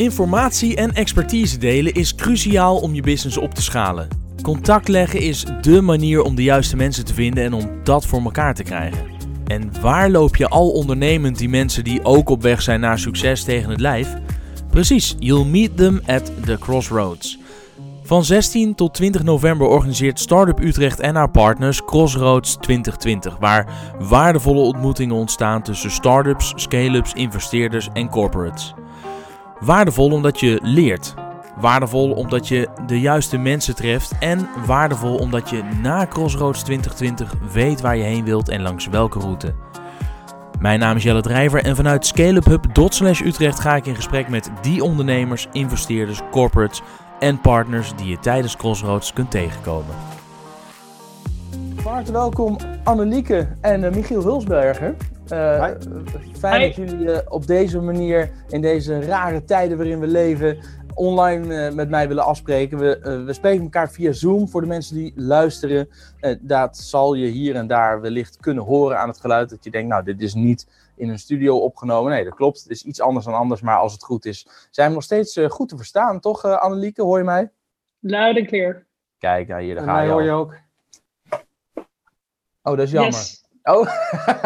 [0.00, 4.08] Informatie en expertise delen is cruciaal om je business op te schalen.
[4.42, 8.22] Contact leggen is dé manier om de juiste mensen te vinden en om dat voor
[8.22, 9.06] elkaar te krijgen.
[9.46, 13.44] En waar loop je al ondernemend die mensen die ook op weg zijn naar succes
[13.44, 14.16] tegen het lijf?
[14.70, 17.38] Precies, you'll meet them at the crossroads.
[18.02, 23.66] Van 16 tot 20 november organiseert Startup Utrecht en haar partners Crossroads 2020, waar
[23.98, 28.74] waardevolle ontmoetingen ontstaan tussen startups, scale-ups, investeerders en corporates.
[29.60, 31.14] Waardevol omdat je leert.
[31.56, 34.12] Waardevol omdat je de juiste mensen treft.
[34.20, 39.18] En waardevol omdat je na Crossroads 2020 weet waar je heen wilt en langs welke
[39.18, 39.54] route.
[40.58, 44.84] Mijn naam is Jelle Drijver en vanuit scaleuphub.slash Utrecht ga ik in gesprek met die
[44.84, 46.82] ondernemers, investeerders, corporates
[47.18, 49.94] en partners die je tijdens Crossroads kunt tegenkomen.
[51.76, 54.96] Van welkom Annelieke en uh, Michiel Hulsberger.
[55.32, 55.70] Uh,
[56.38, 60.58] fijn dat jullie uh, op deze manier, in deze rare tijden waarin we leven,
[60.94, 62.78] online uh, met mij willen afspreken.
[62.78, 64.48] We, we, spreken elkaar via Zoom.
[64.48, 65.88] Voor de mensen die luisteren,
[66.40, 69.50] dat zal je hier en daar wellicht kunnen horen aan het geluid.
[69.50, 72.12] Dat je denkt, nou, dit is niet in een studio opgenomen.
[72.12, 72.62] Nee, dat klopt.
[72.62, 75.40] Het is iets anders dan anders, maar als het goed is, zijn we nog steeds
[75.48, 77.02] goed te verstaan, toch, Annelieke?
[77.02, 77.50] Hoor je mij?
[78.00, 78.86] Loud en clear.
[79.18, 80.54] Kijk, ja, hier, daar ga mij je hoor je ook.
[82.62, 83.12] Oh, dat is jammer.
[83.12, 83.39] Yes.
[83.62, 83.86] Oh,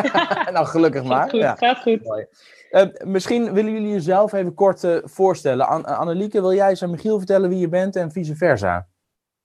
[0.54, 1.20] nou gelukkig maar.
[1.20, 1.54] Gaat goed, Ja.
[1.54, 2.04] gaat goed.
[2.04, 2.26] Mooi.
[2.70, 5.66] Eh, misschien willen jullie jezelf even kort eh, voorstellen.
[5.66, 8.88] An Annelieke, wil jij eens aan Michiel vertellen wie je bent en vice versa?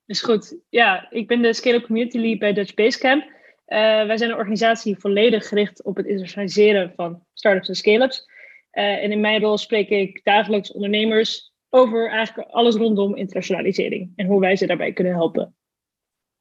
[0.06, 0.58] Is goed.
[0.70, 3.24] Ja, ik ben de Scale-up Community Lead bij Dutch Basecamp.
[3.66, 8.26] Eh wij zijn een organisatie volledig gericht op het internationaliseren van startups en scale-ups.
[8.72, 14.26] Eh, en in mijn rol spreek ik dagelijks ondernemers over eigenlijk alles rondom internationalisering en
[14.26, 15.56] hoe wij ze daarbij kunnen helpen.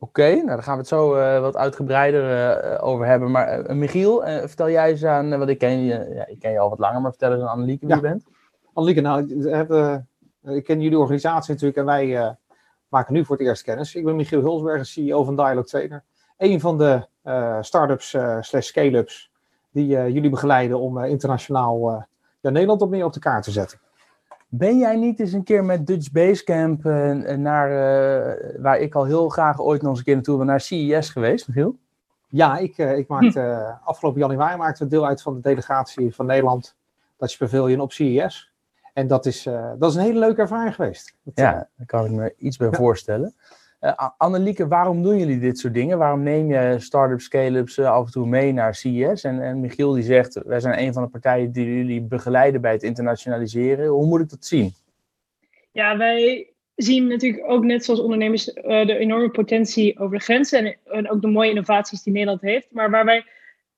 [0.01, 3.31] Oké, nou daar gaan we het zo eh, wat uitgebreider eh, over hebben.
[3.31, 6.39] Maar eh, Michiel, eh, vertel jij eens aan, eh, want ik ken, je, ja, ik
[6.39, 8.01] ken je al wat langer, maar vertel eens aan Annelieke wie Ja.
[8.03, 8.25] je bent.
[8.73, 10.09] Annelieke, nou, hebben,
[10.43, 12.31] eh, ik ken jullie organisatie natuurlijk en wij eh,
[12.89, 13.95] maken nu voor het eerst kennis.
[13.95, 16.05] Ik ben Michiel Hulsberger, CEO van Dialog Trainer.
[16.37, 19.31] Een van de eh startups eh slash scale-ups
[19.73, 22.03] die eh, jullie begeleiden om eh, internationaal eh,
[22.41, 23.79] ja, Nederland op meer op de kaart te zetten.
[24.49, 29.05] Ben jij niet eens een keer met Dutch Basecamp eh, naar, eh, waar ik al
[29.05, 31.77] heel graag ooit nog eens een keer naartoe wil, naar CES geweest, Michiel?
[32.29, 36.15] Ja, ik, eh, ik maakte eh, afgelopen januari maakte we deel uit van de delegatie
[36.15, 36.77] van Nederland,
[37.17, 38.53] Dutch Pavilion op CES.
[38.95, 41.15] En dat is, eh, dat is een hele leuke ervaring geweest.
[41.23, 42.77] Dat, eh, Ja, daar kan ik me iets bij Ja.
[42.77, 43.35] voorstellen.
[43.79, 45.99] Eh, Annelieke, waarom doen jullie dit soort dingen?
[45.99, 49.25] Waarom neem je start-up, scale-ups eh, af en toe mee naar CES?
[49.25, 52.73] En, en Michiel die zegt, wij zijn een van de partijen die jullie begeleiden bij
[52.73, 53.87] het internationaliseren.
[53.87, 54.73] Hoe moet ik dat zien?
[55.73, 60.59] Ja, wij zien natuurlijk ook net zoals ondernemers eh, de enorme potentie over de grenzen
[60.59, 62.73] en, en ook de mooie innovaties die Nederland heeft.
[62.73, 63.25] Maar waar wij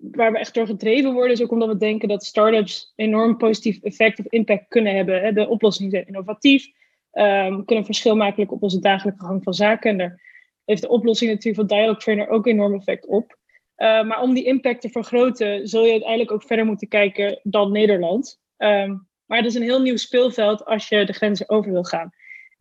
[0.00, 3.82] waar we echt door gedreven worden, is ook omdat we denken dat startups enorm positief
[3.82, 5.20] effect of impact kunnen hebben.
[5.20, 5.32] Hè.
[5.32, 6.68] De oplossingen zijn innovatief,
[7.10, 9.90] ehm, kunnen verschil maken op onze dagelijkse gang van zaken.
[9.90, 10.20] En daar
[10.64, 13.38] heeft de oplossing natuurlijk van Dialog Trainer ook enorm effect op.
[13.76, 17.72] Uh, maar om die impact te vergroten, zul je uiteindelijk ook verder moeten kijken dan
[17.72, 18.40] Nederland.
[18.56, 22.10] Um, maar het is een heel nieuw speelveld als je de grenzen over wil gaan.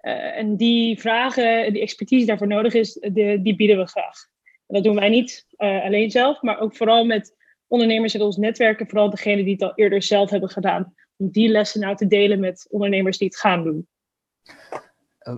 [0.02, 4.28] Uh, en die vragen en die expertise daarvoor nodig is, de, die bieden we graag.
[4.44, 7.36] En dat doen wij niet uh, alleen zelf, maar ook vooral met
[7.68, 8.80] ondernemers in ons netwerk.
[8.80, 10.94] En vooral degenen die het al eerder zelf hebben gedaan.
[11.18, 13.88] Om die lessen nou te delen met ondernemers die het gaan doen.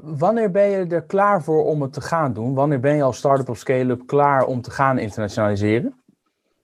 [0.02, 2.53] Wanneer ben je er klaar voor om het te gaan doen?
[2.53, 6.02] Wanneer ben je als start-up of scale-up klaar om te gaan internationaliseren?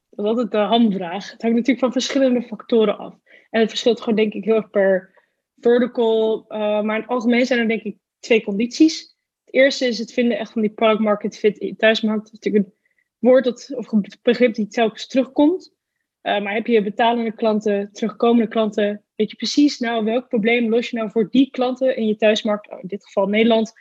[0.09, 1.31] Dat is altijd de hamvraag.
[1.31, 3.13] Het hangt natuurlijk van verschillende factoren af.
[3.49, 5.11] En het verschilt gewoon denk ik heel erg per
[5.59, 6.45] vertical.
[6.49, 9.15] Uh, maar in het algemeen zijn er denk ik twee condities.
[9.45, 12.25] Het eerste is het vinden echt van die product market fit in thuismarkt.
[12.25, 12.73] Is natuurlijk een
[13.19, 13.89] woord dat, of
[14.21, 15.75] begrip die telkens terugkomt.
[16.23, 20.89] Uh, maar heb je betalende klanten, terugkomende klanten, weet je precies nou welk probleem los
[20.89, 23.73] je nou voor die klanten in je thuismarkt, in dit geval Nederland,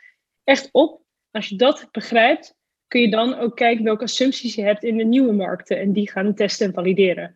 [0.45, 1.03] echt op.
[1.31, 5.05] Als je dat begrijpt, kun je dan ook kijken welke assumpties je hebt in de
[5.05, 7.35] nieuwe markten en die gaan testen en valideren.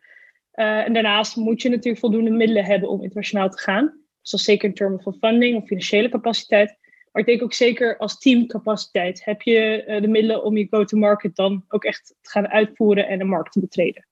[0.54, 3.84] Uh, en daarnaast moet je natuurlijk voldoende middelen hebben om internationaal te gaan.
[4.20, 6.78] Dus dat is zeker in termen van funding of financiële capaciteit.
[7.12, 11.36] Maar ik denk ook zeker als teamcapaciteit heb je uh, de middelen om je go-to-market
[11.36, 14.06] dan ook echt te gaan uitvoeren en de markt te betreden.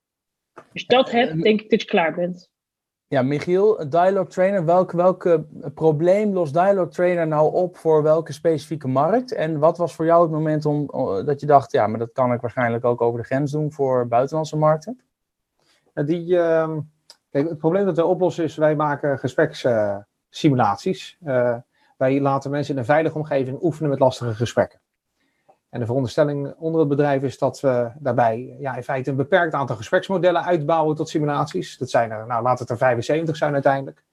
[0.55, 2.51] Als je dat hebt, denk ik dat je klaar bent.
[3.11, 5.35] Ja, Michiel, Dialog Trainer, welk, welk uh,
[5.75, 9.33] probleem lost Dialog Trainer nou op voor welke specifieke markt?
[9.33, 12.13] En wat was voor jou het moment om, uh, dat je dacht, ja, maar dat
[12.13, 15.01] kan ik waarschijnlijk ook over de grens doen voor buitenlandse markten?
[15.95, 16.77] Die, uh,
[17.31, 21.19] kijk, het probleem dat we oplossen is, wij maken gesprekssimulaties.
[21.25, 21.57] Uh,
[21.97, 24.78] wij laten mensen in een veilige omgeving oefenen met lastige gesprekken.
[25.71, 29.55] En de veronderstelling onder het bedrijf is dat we daarbij ja, in feite een beperkt
[29.55, 31.79] aantal gespreksmodellen uitbouwen tot simulaties.
[31.79, 34.05] Dat zijn er, nou laat het er 75 zijn uiteindelijk.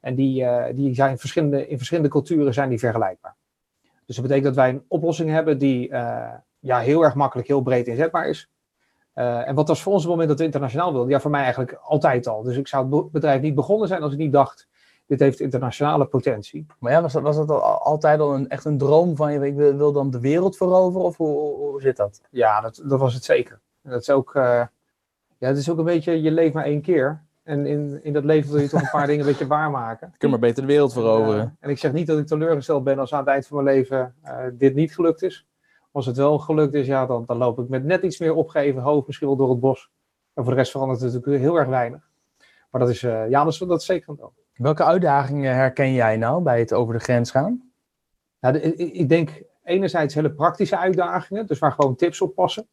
[0.00, 3.34] En die, die zijn verschillende, in verschillende culturen zijn die vergelijkbaar.
[4.06, 5.88] Dus dat betekent dat wij een oplossing hebben die
[6.58, 8.50] ja, heel erg makkelijk, heel breed inzetbaar is.
[9.14, 11.10] en wat was voor ons het moment dat we internationaal wilden?
[11.10, 12.42] Ja, voor mij eigenlijk altijd al.
[12.42, 14.68] Dus ik zou het bedrijf niet begonnen zijn als ik niet dacht,
[15.10, 16.66] dit heeft internationale potentie.
[16.78, 19.46] Maar ja, was dat, was dat altijd al een, echt een droom van je?
[19.46, 22.20] Ik wil, wil dan de wereld veroveren of hoe, hoe, zit dat?
[22.30, 23.60] Ja, dat, dat was het zeker.
[23.82, 24.42] Dat is ook, uh,
[25.38, 27.22] ja, het is ook een beetje, je leeft maar één keer.
[27.42, 30.08] En in, in dat leven wil je toch een paar dingen een beetje waarmaken.
[30.18, 31.40] Kun je maar beter de wereld veroveren.
[31.40, 33.76] En, en, ik zeg niet dat ik teleurgesteld ben als aan het eind van mijn
[33.76, 35.46] leven uh, dit niet gelukt is.
[35.92, 38.82] Als het wel gelukt is, ja, dan, dan loop ik met net iets meer opgeven
[38.82, 39.90] hoofd misschien wel door het bos.
[40.34, 42.08] En voor de rest verandert het natuurlijk heel erg weinig.
[42.70, 44.32] Maar dat is, uh, ja, dat is, dat is zeker een droom.
[44.60, 47.72] Welke uitdagingen herken jij nou bij het over de grens gaan?
[48.40, 52.68] Nou, ik denk enerzijds hele praktische uitdagingen, dus waar gewoon tips op passen.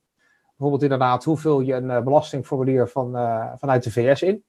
[0.48, 4.44] Bijvoorbeeld inderdaad, hoe vul je een uh, belastingformulier van, uh, vanuit de VS in?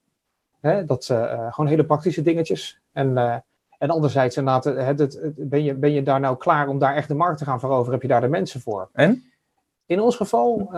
[0.59, 2.81] Hè, dat uh, gewoon hele praktische dingetjes.
[2.91, 3.17] En,
[3.77, 7.07] en anderzijds inderdaad, het, het, ben, je, ben je daar nou klaar om daar echt
[7.07, 7.93] de markt te gaan veroveren?
[7.93, 8.89] Heb je daar de mensen voor?
[8.93, 9.23] En?
[9.85, 10.69] In ons geval,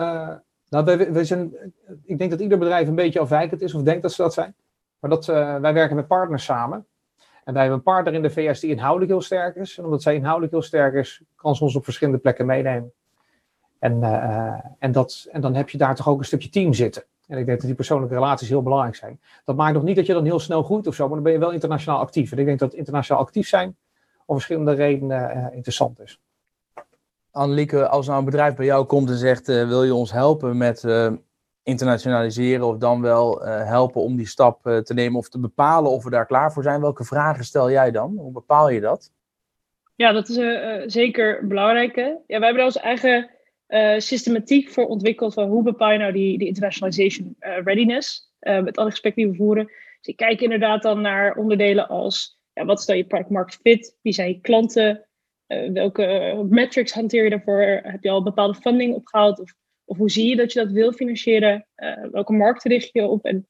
[0.68, 1.54] nou, we, we zijn,
[2.04, 4.54] ik denk dat ieder bedrijf een beetje afwijkend is of denkt dat ze dat zijn.
[5.02, 6.86] Maar dat, uh, wij werken met partners samen.
[7.44, 9.78] En wij hebben een partner in de VS die inhoudelijk heel sterk is.
[9.78, 12.92] En omdat zij inhoudelijk heel sterk is, kan ze ons op verschillende plekken meenemen.
[13.78, 17.04] En, uh, en, dat, en dan heb je daar toch ook een stukje team zitten.
[17.26, 19.20] En ik denk dat die persoonlijke relaties heel belangrijk zijn.
[19.44, 21.32] Dat maakt nog niet dat je dan heel snel groeit of zo, maar dan ben
[21.32, 22.32] je wel internationaal actief.
[22.32, 23.76] En ik denk dat internationaal actief zijn
[24.26, 26.20] om verschillende redenen interessant is.
[27.30, 30.84] Annelieke, als nou een bedrijf bij jou komt en zegt: wil je ons helpen met
[31.62, 35.90] internationaliseren of dan wel uh, helpen om die stap uh, te nemen of te bepalen
[35.90, 36.80] of we daar klaar voor zijn?
[36.80, 38.16] Welke vragen stel jij dan?
[38.16, 39.12] Hoe bepaal je dat?
[39.94, 41.96] Ja, dat is uh, zeker belangrijk.
[41.96, 43.30] Ja, wij hebben daar onze eigen
[43.96, 49.22] systematiek voor ontwikkeld van hoe bepaal je nou die, die internationalization readiness met alle gesprekken
[49.22, 49.64] die we voeren.
[49.64, 53.96] Dus ik kijk inderdaad dan naar onderdelen als ja, wat stel je product market fit,
[54.02, 55.04] wie zijn je klanten,
[55.72, 60.28] welke metrics hanteer je daarvoor, heb je al bepaalde funding opgehaald of of hoe zie
[60.28, 61.66] je dat je dat wil financieren?
[61.76, 63.24] Uh, welke markten richt je op?
[63.24, 63.48] En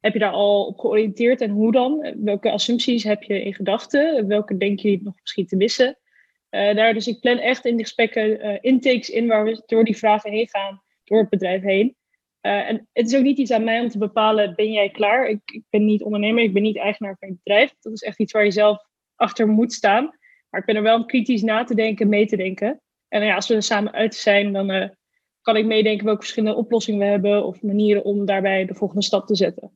[0.00, 2.14] heb je daar al op georiënteerd en hoe dan?
[2.16, 4.26] Welke assumpties heb je in gedachten?
[4.26, 5.98] Welke denk je nog misschien te missen?
[6.50, 9.84] Uh, daar, dus ik plan echt in die gesprekken uh, intakes in waar we door
[9.84, 11.96] die vragen heen gaan, door het bedrijf heen.
[12.40, 15.28] en het is ook niet iets aan mij om te bepalen, ben jij klaar?
[15.28, 17.74] Ik, ik, ben niet ondernemer, ik ben niet eigenaar van het bedrijf.
[17.80, 18.78] Dat is echt iets waar je zelf
[19.14, 20.04] achter moet staan.
[20.50, 22.80] Maar ik ben er wel om kritisch na te denken, mee te denken.
[23.08, 24.96] En ja, als we er samen uit zijn, dan
[25.46, 29.26] kan ik meedenken welke verschillende oplossingen we hebben of manieren om daarbij de volgende stap
[29.26, 29.70] te zetten.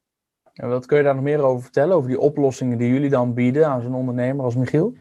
[0.55, 3.35] En wat kun je daar nog meer over vertellen, over die oplossingen die jullie dan
[3.35, 4.95] bieden aan zo'n ondernemer als Michiel?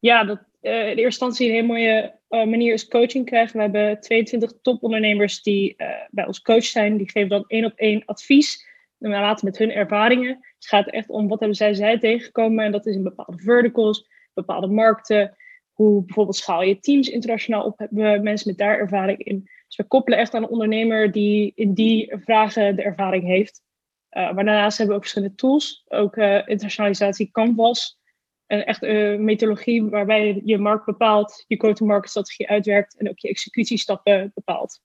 [0.00, 3.56] Ja, dat uh, in eerste instantie een hele mooie uh, manier is coaching krijgen.
[3.56, 6.96] We hebben 22 topondernemers die uh, bij ons coach zijn.
[6.96, 8.66] Die geven dan één op één advies.
[8.98, 10.38] En we laten met hun ervaringen.
[10.54, 12.64] Het gaat echt om wat hebben zij, zij tegengekomen.
[12.64, 15.36] En dat is in bepaalde verticals, bepaalde markten.
[15.78, 17.78] Hoe bijvoorbeeld schaal je teams internationaal op.
[17.78, 19.50] Hebben mensen met daar ervaring in.
[19.66, 23.62] Dus we koppelen echt aan een ondernemer die in die vragen de ervaring heeft.
[24.10, 25.84] Uh, maar daarnaast hebben we ook verschillende tools.
[25.88, 28.00] Ook uh, internationalisatie Canvas.
[28.46, 33.18] En echt een uh, methodologie waarbij je markt bepaalt, je go-to-market strategie uitwerkt en ook
[33.18, 34.80] je executiestappen bepaalt.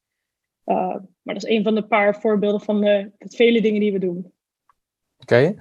[0.66, 4.00] Uh, maar dat is een van de paar voorbeelden van de, vele dingen die we
[4.00, 4.34] doen.
[5.18, 5.56] Oké.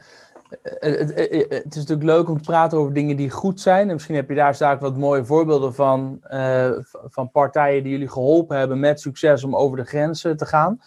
[0.63, 3.89] Eh, het, het, het, is natuurlijk leuk om te praten over dingen die goed zijn.
[3.89, 6.21] En misschien heb je daar straks wat mooie voorbeelden van,
[7.05, 10.81] van partijen die jullie geholpen hebben met succes om over de grenzen te gaan.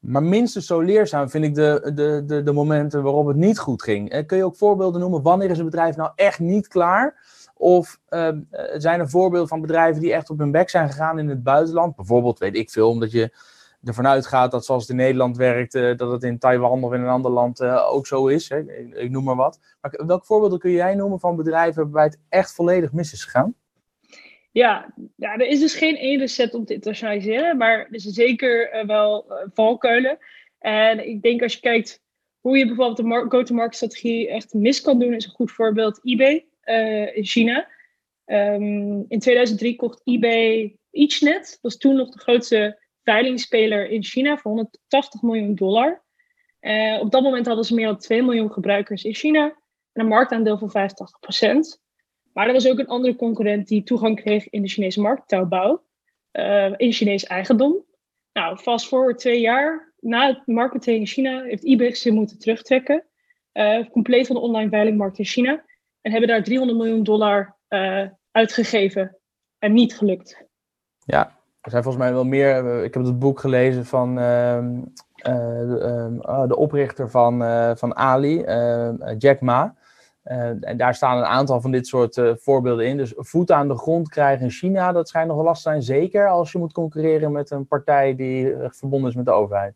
[0.00, 3.82] Maar minstens zo leerzaam vind ik de, de, de, de momenten waarop het niet goed
[3.82, 4.10] ging.
[4.10, 5.22] Eh, kun je ook voorbeelden noemen?
[5.22, 7.14] Wanneer is een bedrijf nou echt niet klaar?
[7.54, 8.28] Of uh,
[8.76, 11.96] zijn er voorbeelden van bedrijven die echt op hun bek zijn gegaan in het buitenland?
[11.96, 13.32] Bijvoorbeeld, weet ik veel, omdat je
[13.84, 17.00] ervan uitgaat dat zoals het in Nederland werkt, uh, dat het in Taiwan of in
[17.00, 18.48] een ander land uh, ook zo is.
[18.48, 18.58] Hè?
[18.94, 19.60] Ik, noem maar wat.
[19.80, 23.54] Maar welke voorbeelden kun jij noemen van bedrijven waarbij het echt volledig mis is gegaan?
[24.52, 28.74] Ja, ja, er is dus geen één recept om te internationaliseren, maar er is zeker
[28.74, 30.18] uh, wel valkuilen.
[30.58, 32.02] En ik denk als je kijkt
[32.40, 36.46] hoe je bijvoorbeeld de go-to-market strategie echt mis kan doen, is een goed voorbeeld eBay
[37.14, 37.68] in China.
[38.26, 44.36] Um, in 2003 kocht eBay EachNet, dat was toen nog de grootste veilingspeler in China
[44.36, 46.02] voor 180 miljoen dollar.
[46.60, 49.44] Uh, op dat moment hadden ze meer dan 2 miljoen gebruikers in China
[49.92, 51.80] en een marktaandeel van 85%.
[52.32, 55.82] Maar er was ook een andere concurrent die toegang kreeg in de Chinese markt, Taobao,
[56.32, 57.84] uh, in Chinees eigendom.
[58.32, 63.04] Nou, fast forward twee jaar na het marketing in China heeft eBay zich moeten terugtrekken.
[63.52, 65.64] Uh, compleet van de online veilingmarkt in China.
[66.00, 67.58] En hebben daar 300 miljoen dollar
[68.30, 69.18] uitgegeven.
[69.58, 70.44] En niet gelukt.
[71.04, 72.66] Ja, er zijn volgens mij wel meer.
[72.66, 74.78] Eh, ik heb het boek gelezen van ehm,
[75.14, 75.34] eh,
[75.68, 78.44] de, ehm, oh, de, oprichter van, uh, van Ali,
[79.18, 79.74] Jack Ma.
[80.22, 82.96] en daar staan een aantal van dit soort voorbeelden in.
[82.96, 85.82] Dus voet aan de grond krijgen in China, dat schijnt nog wel lastig zijn.
[85.82, 89.74] Zeker als je moet concurreren met een partij die verbonden is met de overheid.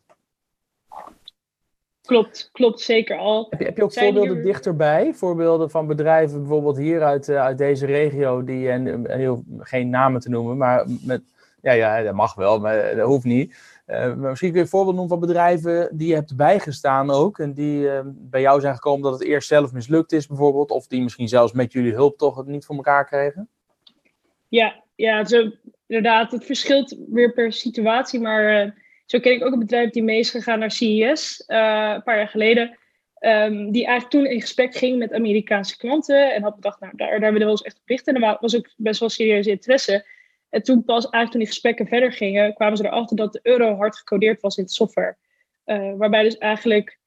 [2.03, 3.47] Klopt, klopt zeker al.
[3.51, 5.15] Heb je, heb je ook voorbeelden dichterbij?
[5.15, 10.21] Voorbeelden van bedrijven bijvoorbeeld hier uit, uh, uit deze regio, die, en heel, geen namen
[10.21, 11.23] te noemen, maar met,
[11.65, 13.57] ja, ja, dat mag wel, maar dat hoeft niet.
[13.87, 17.39] Uh, misschien kun je een voorbeeld noemen van bedrijven die je hebt bijgestaan ook.
[17.39, 20.71] En die uh, bij jou zijn gekomen dat het eerst zelf mislukt is bijvoorbeeld.
[20.71, 23.49] Of die misschien zelfs met jullie hulp toch het niet voor elkaar kregen.
[24.49, 25.51] Ja, ja zo,
[25.87, 26.33] inderdaad.
[26.33, 28.21] Het verschilt weer per situatie.
[28.21, 28.75] Maar
[29.07, 32.29] zo ken ik ook een bedrijf die mee is gegaan naar CES een paar jaar
[32.29, 32.79] geleden.
[33.21, 36.35] Um, die eigenlijk toen in gesprek ging met Amerikaanse klanten.
[36.35, 38.15] En had bedacht, nou, daar, daar willen we ons echt op richten.
[38.15, 40.07] En er was ook best wel serieuze interesse.
[40.55, 43.77] En toen pas eigenlijk toen die gesprekken verder gingen, kwamen ze erachter dat de euro
[43.77, 45.17] hard gecodeerd was in de software.
[45.67, 46.99] Uh, waarbij dus eigenlijk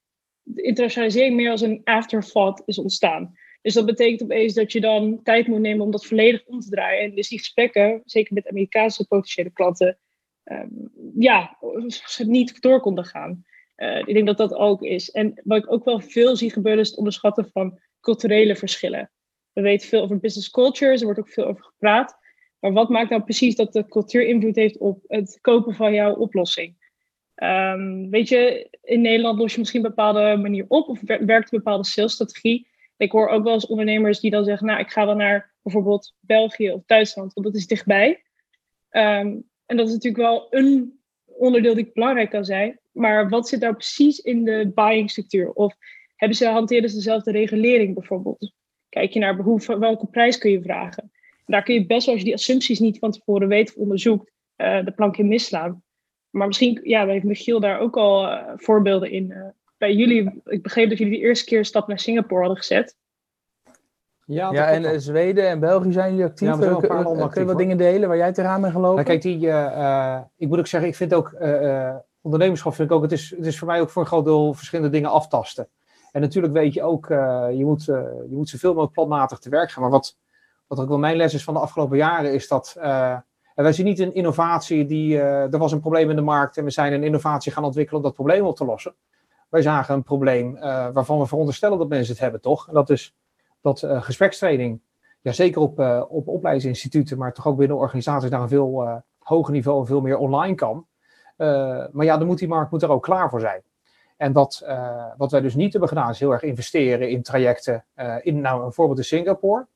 [0.42, 3.38] de internationalisering meer als een afterthought is ontstaan.
[3.62, 6.70] Dus dat betekent opeens dat je dan tijd moet nemen om dat volledig om te
[6.70, 7.04] draaien.
[7.04, 9.98] En dus die gesprekken, zeker met Amerikaanse potentiële klanten,
[10.44, 11.58] um, ja,
[12.18, 13.46] niet door konden gaan.
[13.78, 15.12] Uh, ik denk dat dat ook is.
[15.12, 19.12] En wat ik ook wel veel zie gebeuren is het onderschatten van culturele verschillen.
[19.54, 22.18] We weten veel over business cultures, er wordt ook veel over gepraat.
[22.68, 26.16] Maar wat maakt nou precies dat de cultuur invloed heeft op het kopen van jouw
[26.16, 26.76] oplossing?
[27.36, 31.58] Um, weet je, in Nederland los je misschien een bepaalde manier op of werkt een
[31.58, 32.68] bepaalde salesstrategie.
[32.98, 36.14] Ik hoor ook wel eens ondernemers die dan zeggen, nou, ik ga wel naar bijvoorbeeld
[36.20, 38.10] België of Duitsland, want dat is dichtbij.
[38.92, 42.80] Um, en dat is natuurlijk wel een onderdeel die belangrijk kan zijn.
[42.92, 45.52] Maar wat zit nou precies in de buying structuur?
[45.52, 45.76] Of
[46.16, 48.54] hebben ze, hanteren ze dezelfde regulering bijvoorbeeld?
[48.90, 51.12] Kijk je naar hoe, welke prijs kun je vragen?
[51.48, 54.32] Daar kun je best wel, als je die assumpties niet van tevoren weet of onderzoekt,
[54.58, 55.84] uh, de plank in misslaan.
[56.30, 59.30] Maar misschien ja, heeft Michiel daar ook al uh, voorbeelden in.
[59.30, 59.46] Uh,
[59.78, 62.96] bij jullie, ik begreep dat jullie de eerste keer een stap naar Singapore hadden gezet.
[64.26, 66.48] Ja, ja en uh, Zweden en België zijn jullie actief.
[66.48, 68.96] Ja, kun, kun, kun, kun je wat dingen delen waar jij tegenaan bent gelopen?
[68.96, 72.96] Nou, kijk, die, uh, ik moet ook zeggen, ik vind ook, uh, ondernemerschap vind ik
[72.96, 75.68] ook, het is, het is voor mij ook voor een groot deel verschillende dingen aftasten.
[76.12, 79.82] En natuurlijk weet je ook, je, moet, je moet zoveel mogelijk planmatig te werk gaan.
[79.82, 80.18] Maar wat,
[80.68, 82.76] wat ook wel mijn les is van de afgelopen jaren, is dat
[83.56, 86.64] en wij zien niet een innovatie die, er was een probleem in de markt en
[86.64, 88.96] we zijn een innovatie gaan ontwikkelen om dat probleem op te lossen.
[89.50, 90.60] Wij zagen een probleem
[90.94, 92.68] waarvan we veronderstellen dat mensen het hebben, toch?
[92.68, 93.16] En dat is
[93.62, 94.82] dat uh, gesprekstraining,
[95.22, 98.96] ja, zeker op, uh, op opleidingsinstituten, maar toch ook binnen organisaties naar een veel uh,
[99.20, 100.88] hoger niveau en veel meer online kan.
[101.92, 103.62] maar ja, dan moet die markt moet er ook klaar voor zijn.
[104.18, 104.66] En dat,
[105.18, 107.86] wat wij dus niet hebben gedaan, is heel erg investeren in trajecten.
[108.22, 109.68] in, nou, een voorbeeld in Singapore.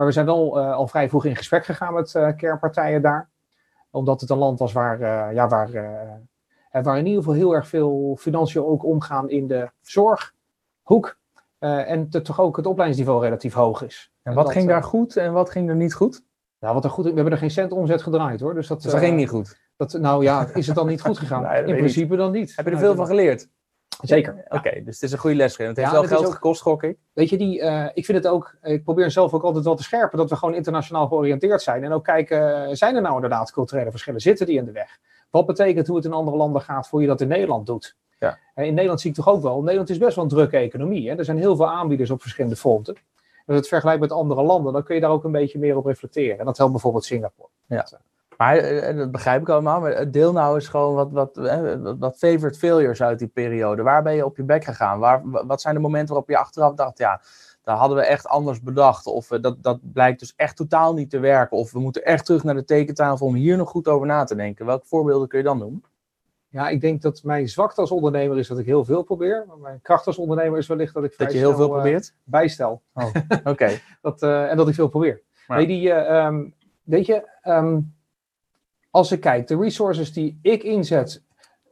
[0.00, 3.30] Maar we zijn wel al vrij vroeg in gesprek gegaan met kernpartijen daar.
[3.90, 5.00] Omdat het een land was waar,
[5.34, 5.70] ja, waar,
[6.70, 11.18] waar in ieder geval heel erg veel financiën ook omgaan in de zorghoek.
[11.58, 14.12] En toch ook het opleidingsniveau relatief hoog is.
[14.22, 16.22] En, wat ging daar eh, goed en wat ging er niet goed?
[16.58, 18.54] Nou, wat er goed, we hebben er geen cent omzet gedraaid hoor.
[18.54, 19.58] Dus dat, dus dat ging niet goed.
[19.76, 21.54] Dat, nou ja, is het dan niet goed gegaan?
[21.66, 22.56] In principe dan niet.
[22.56, 23.48] Heb je er veel van geleerd?
[24.02, 24.44] Zeker.
[24.48, 25.56] Oké, dus het is een goede les.
[25.56, 26.96] Het heeft wel geld gekost, gok ik.
[27.12, 29.82] Weet je, die, uh, ik vind het ook, ik probeer zelf ook altijd wel te
[29.82, 31.84] scherpen dat we gewoon internationaal georiënteerd zijn.
[31.84, 34.20] En ook kijken, zijn er nou inderdaad culturele verschillen?
[34.20, 34.98] Zitten die in de weg?
[35.30, 37.96] Wat betekent hoe het in andere landen gaat voor je dat in Nederland doet?
[38.18, 38.38] Ja.
[38.54, 41.10] In Nederland zie ik toch ook wel, Nederland is best wel een drukke economie.
[41.10, 41.16] Hè?
[41.16, 42.96] Er zijn heel veel aanbieders op verschillende fronten.
[43.46, 45.84] Als het vergelijkt met andere landen, dan kun je daar ook een beetje meer op
[45.84, 46.38] reflecteren.
[46.38, 47.48] En dat helpt bijvoorbeeld Singapore.
[47.66, 47.88] Ja.
[48.40, 49.80] Maar eh, dat begrijp ik allemaal.
[49.80, 51.36] Maar deel nou eens gewoon wat, wat,
[51.98, 53.82] wat favorite failures uit die periode.
[53.82, 54.98] Waar ben je op je bek gegaan?
[54.98, 57.20] Waar, wat zijn de momenten waarop je achteraf dacht, ja,
[57.62, 59.06] daar hadden we echt anders bedacht.
[59.06, 61.56] Of eh, dat, dat blijkt dus echt totaal niet te werken.
[61.56, 64.34] Of we moeten echt terug naar de tekentafel om hier nog goed over na te
[64.34, 64.66] denken.
[64.66, 65.84] Welke voorbeelden kun je dan noemen?
[66.48, 69.44] Ja, ik denk dat mijn zwakte als ondernemer is dat ik heel veel probeer.
[69.48, 72.14] Maar mijn kracht als ondernemer is wellicht dat ik Dat je heel veel uh, probeert?
[72.24, 72.82] bijstel.
[72.94, 73.70] Oh, oké.
[74.02, 75.22] dat, uh, en dat ik veel probeer.
[75.48, 77.98] Nee, die, uh, um, weet je, um,
[78.90, 81.22] als ik kijk, de resources die ik inzet.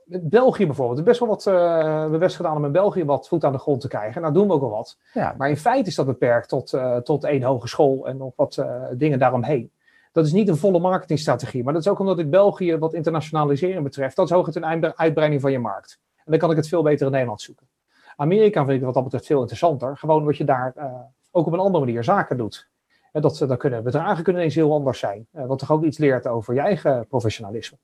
[0.05, 1.05] België bijvoorbeeld.
[1.05, 3.81] best wel wat, we hebben best gedaan om in België wat voet aan de grond
[3.81, 4.21] te krijgen.
[4.23, 4.99] Nou doen we ook wel wat.
[5.13, 5.35] Ja.
[5.39, 9.71] Maar in feite is dat beperkt tot, tot één hogeschool en nog wat dingen daaromheen.
[10.13, 11.65] Dat is niet een volle marketingstrategie.
[11.65, 14.17] Maar dat is ook omdat ik België wat internationalisering betreft.
[14.17, 16.01] Dat is hooguit een uitbreiding van je markt.
[16.17, 17.69] En dan kan ik het veel beter in Nederland zoeken.
[18.17, 19.97] Amerika vind ik wat dat betreft veel interessanter.
[19.97, 20.85] Gewoon wat je daar uh,
[21.31, 22.69] ook op een andere manier zaken doet.
[23.13, 25.27] En dat, dan kunnen bedragen kunnen ineens heel anders zijn.
[25.33, 27.77] Uh, wat toch ook iets leert over je eigen professionalisme.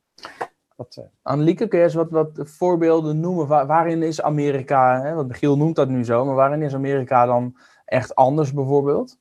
[0.77, 1.05] Dat, uh...
[1.23, 3.47] Annelieke, kun je eens wat, wat voorbeelden noemen?
[3.47, 7.27] Waar, waarin is Amerika, hè, want Michiel noemt dat nu zo, maar waarin is Amerika
[7.27, 9.19] dan echt anders bijvoorbeeld?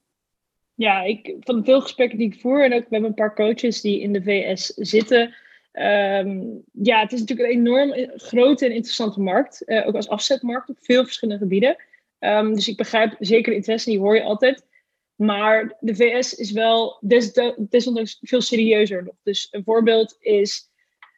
[0.76, 3.82] ja, ik, van de veel gesprekken die ik voer en ook met een paar coaches
[3.82, 5.34] die in de VS zitten.
[5.74, 9.64] Um, ja, het is natuurlijk een enorm grote en interessante markt.
[9.66, 11.76] Uh, ook als afzetmarkt op veel verschillende gebieden.
[12.20, 14.66] Ehm, dus ik begrijp zeker interesse, die hoor je altijd.
[15.24, 16.98] Maar de VS is wel
[17.70, 19.16] desondanks veel serieuzer nog.
[19.24, 20.70] Dus een voorbeeld is,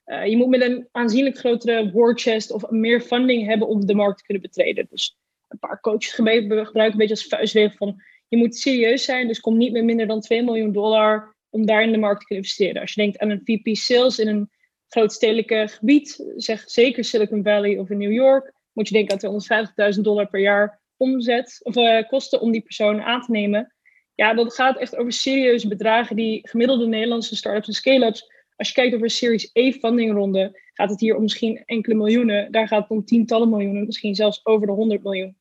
[0.05, 3.95] uh, je moet met een aanzienlijk grotere war chest of meer funding hebben om de
[3.95, 4.87] markt te kunnen betreden.
[4.89, 9.39] Dus een paar coaches gebruiken een beetje als vuistregel van, je moet serieus zijn, dus
[9.39, 12.43] kom niet met minder dan 2 miljoen dollar om daar in de markt te kunnen
[12.43, 12.81] investeren.
[12.81, 14.49] Als je denkt aan een VP sales in een
[14.87, 20.01] grootstedelijke gebied, zeg zeker Silicon Valley of in New York, moet je denken aan 250.000
[20.01, 23.74] dollar per jaar omzet of uh, kosten om die persoon aan te nemen.
[24.15, 28.31] Ja, dat gaat echt over serieuze bedragen die gemiddelde Nederlandse startups en scale-ups.
[28.55, 32.51] Als je kijkt over een Series E fundingronde, gaat het hier om misschien enkele miljoenen.
[32.51, 35.37] Daar gaat het om tientallen miljoenen, misschien zelfs over de 100 miljoen.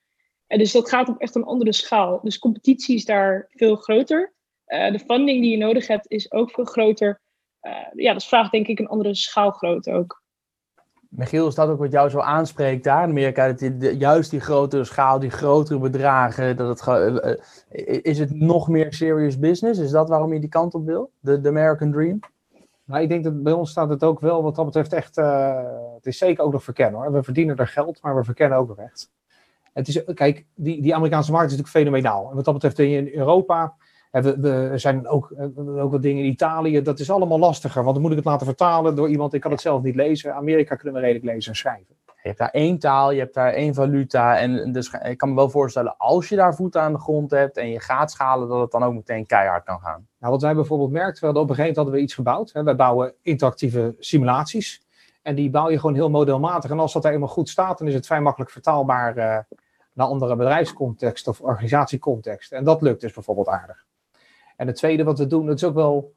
[0.47, 2.21] En dus dat gaat op echt een andere schaal.
[2.23, 4.35] Dus competitie is daar veel groter.
[4.67, 7.23] Uh, de funding die je nodig hebt is ook veel groter.
[7.63, 10.24] Uh, ja, dat vraagt denk ik een andere schaalgrootte ook.
[11.17, 13.53] Michiel, is dat ook wat jou zo aanspreekt daar Amerika?
[13.53, 17.35] Dat juist die grotere schaal, die grotere bedragen, dat het, uh,
[18.03, 19.81] is het nog meer serious business?
[19.81, 21.11] Is dat waarom je die kant op wil?
[21.21, 22.19] De, American Dream?
[22.85, 25.19] Nou, ik denk dat bij ons staat het ook wel, wat dat betreft, echt.
[25.19, 25.57] Uh,
[25.95, 27.13] het is zeker ook nog verkennen hoor.
[27.13, 29.11] We verdienen er geld, maar we verkennen ook nog echt.
[29.73, 32.29] Het is, kijk, die, die Amerikaanse markt is natuurlijk fenomenaal.
[32.29, 33.75] En wat dat betreft in Europa
[34.23, 36.83] we, we zijn ook, ook wat dingen in Italië.
[36.83, 39.35] Dat is allemaal lastiger, want dan moet ik het laten vertalen door iemand.
[39.35, 40.35] Ik kan het zelf niet lezen.
[40.35, 41.95] Amerika kunnen we redelijk lezen en schrijven.
[42.07, 44.39] Je hebt daar één taal, je hebt daar één valuta.
[44.39, 47.57] En dus ik kan me wel voorstellen, als je daar voeten aan de grond hebt
[47.57, 50.07] en je gaat schalen, dat het dan ook meteen keihard kan gaan.
[50.19, 52.53] Nou, wat wij bijvoorbeeld merkten, we hadden op een gegeven moment hadden we iets gebouwd.
[52.53, 52.63] Hè.
[52.63, 54.83] Wij bouwen interactieve simulaties.
[55.23, 56.71] En die bouw je gewoon heel modelmatig.
[56.71, 59.39] En als dat er eenmaal goed staat, dan is het vrij makkelijk vertaalbaar uh,
[59.93, 62.53] naar andere bedrijfscontext of organisatiecontext.
[62.53, 63.85] En dat lukt dus bijvoorbeeld aardig.
[64.57, 66.13] En het tweede wat we doen, dat is ook wel.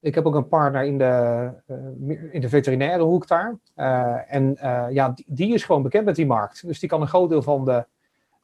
[0.00, 3.58] Ik heb ook een partner in de, uh, in de veterinaire hoek daar.
[3.76, 6.66] Uh, en uh, ja, die, is gewoon bekend met die markt.
[6.66, 7.84] Dus die kan een groot deel van de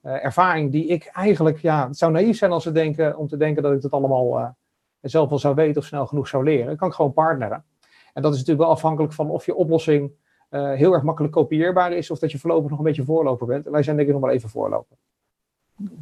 [0.03, 1.59] ervaring die ik eigenlijk.
[1.59, 4.57] Ja, het zou naïef zijn als ze denken, om te denken dat ik dat allemaal
[5.01, 6.77] zelf wel zou weten of snel genoeg zou leren.
[6.77, 7.65] kan ik gewoon partneren.
[8.13, 10.11] En dat is natuurlijk wel afhankelijk van of je oplossing
[10.51, 12.11] heel erg makkelijk kopieerbaar is.
[12.11, 13.67] Of dat je voorlopig nog een beetje voorloper bent.
[13.67, 14.97] En wij zijn denk ik nog maar even voorloper.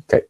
[0.02, 0.26] Oké.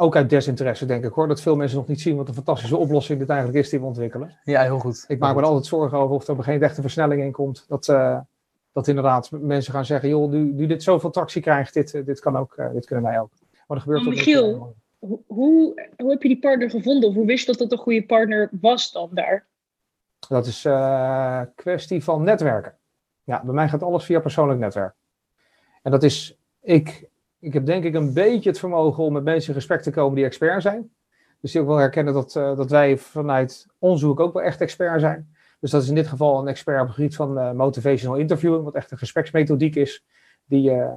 [0.00, 1.28] Ook uit desinteresse, denk ik hoor.
[1.28, 3.86] Dat veel mensen nog niet zien wat een fantastische oplossing dit eigenlijk is die we
[3.86, 4.38] ontwikkelen.
[4.44, 5.04] Ja, heel goed.
[5.08, 7.64] Ik maak me altijd zorgen over of er geen echte versnelling in komt.
[7.68, 8.18] Dat, uh,
[8.72, 12.20] dat inderdaad mensen gaan zeggen, joh, nu, nu dit zoveel tractie krijgt, dit, eh, dit,
[12.20, 13.30] kan ook, uh, dit kunnen wij ook.
[13.66, 17.08] Maar er gebeurt maar Michiel, hoe, hoe, hoe heb je die partner gevonden?
[17.08, 19.46] Of hoe wist je dat dat een goede partner was dan daar?
[20.28, 22.74] Dat is uh, kwestie van netwerken.
[23.24, 24.94] Ja, bij mij gaat alles via persoonlijk netwerk.
[25.82, 27.08] En dat is, ik
[27.40, 30.14] ik heb denk ik een beetje het vermogen om met mensen in gesprek te komen
[30.14, 30.90] die expert zijn.
[31.40, 35.00] Dus die ook wel herkennen dat, uh, dat wij vanuit onderzoek ook wel echt expert
[35.00, 35.34] zijn.
[35.60, 38.64] Dus dat is in dit geval een expert op het gebied van uh, motivational interviewing,
[38.64, 40.04] wat echt een gespreksmethodiek is,
[40.44, 40.92] die, uh,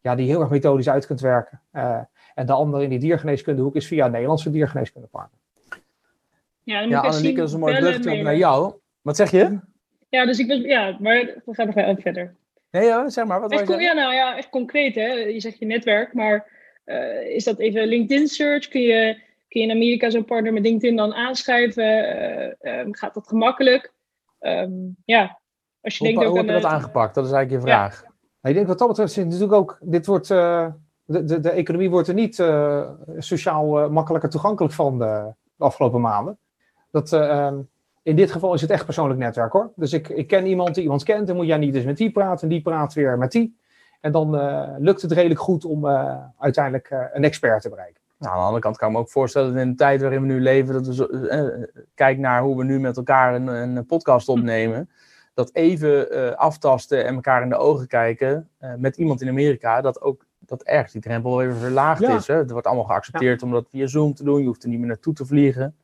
[0.00, 1.60] ja, die heel erg methodisch uit kunt werken.
[2.34, 5.40] en de andere in die diergeneeskundehoek is via een Nederlandse diergeneeskundepartner.
[6.62, 8.74] Ja, dan moet ja Annelieke, dat is een mooi brugje naar jou.
[9.02, 9.58] Wat zeg je?
[10.08, 12.34] Ja, dus ik was, ja, maar we gaan nog even verder.
[12.72, 13.40] Nee, ja, zeg maar.
[13.40, 15.06] Wat echt, ja, nou ja, echt concreet, hè.
[15.12, 16.48] Je zegt je netwerk, maar
[16.84, 18.68] uh, is dat even LinkedIn search?
[18.68, 19.14] Kun je,
[19.48, 21.84] kun je in Amerika zo'n partner met LinkedIn dan aanschrijven?
[22.60, 23.92] Uh, um, gaat dat gemakkelijk?
[24.40, 25.40] Um, ja,
[25.80, 27.14] als je hoe, denkt ook hoe aan, heb je dat aangepakt?
[27.14, 28.00] Dat is eigenlijk je vraag.
[28.02, 28.10] Ja.
[28.40, 30.66] Nou, ik denk wat dat betreft, natuurlijk ook, dit wordt, uh,
[31.04, 32.34] de, de, de, economie wordt er niet
[33.18, 36.38] sociaal makkelijker toegankelijk van de, de afgelopen maanden.
[36.90, 37.60] Dat, ehm,
[38.02, 39.72] in dit geval is het echt persoonlijk netwerk hoor.
[39.76, 42.12] Dus ik, ik ken iemand die iemand kent, dan moet jij niet eens met die
[42.12, 43.60] praten, en die praat weer met die.
[44.00, 48.00] En dan uh, lukt het redelijk goed om uh, uiteindelijk uh, een expert te bereiken.
[48.18, 50.20] Nou, aan de andere kant kan ik me ook voorstellen dat in de tijd waarin
[50.20, 51.08] we nu leven, dat we zo,
[51.94, 54.90] kijk naar hoe we nu met elkaar een, een podcast opnemen,
[55.34, 60.26] dat even aftasten en elkaar in de ogen kijken met iemand in Amerika, dat ook
[60.38, 62.16] dat ergens die drempel even verlaagd ja.
[62.16, 62.26] is.
[62.26, 62.36] Hè?
[62.36, 63.46] Het wordt allemaal geaccepteerd ja.
[63.46, 65.76] om dat via Zoom te doen, je hoeft er niet meer naartoe te vliegen.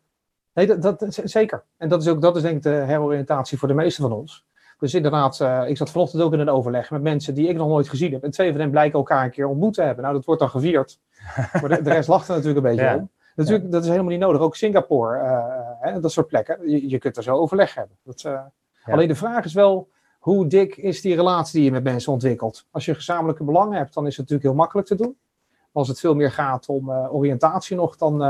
[0.59, 1.65] Nee, dat, dat, zeker.
[1.77, 4.47] En dat is ook dat is denk ik de heroriëntatie voor de meeste van ons.
[4.79, 7.69] Dus inderdaad, uh, ik zat vanochtend ook in een overleg met mensen die ik nog
[7.69, 8.23] nooit gezien heb.
[8.23, 10.03] En twee van hen blijken elkaar een keer ontmoet te hebben.
[10.03, 11.01] Nou, dat wordt dan gevierd.
[11.61, 12.97] maar de, de, rest lacht er natuurlijk een beetje ja.
[12.97, 13.11] om.
[13.35, 13.71] Natuurlijk, ja.
[13.71, 14.41] dat is helemaal niet nodig.
[14.41, 15.45] Ook Singapore, uh,
[15.81, 16.71] hè, dat soort plekken.
[16.71, 17.97] Je, je, kunt er zo overleg hebben.
[18.03, 18.53] Dat, uh, ja.
[18.93, 22.67] Alleen de vraag is wel, hoe dik is die relatie die je met mensen ontwikkelt?
[22.71, 25.17] Als je gezamenlijke belangen hebt, dan is het natuurlijk heel makkelijk te doen.
[25.49, 28.23] Maar als het veel meer gaat om oriëntatie nog, dan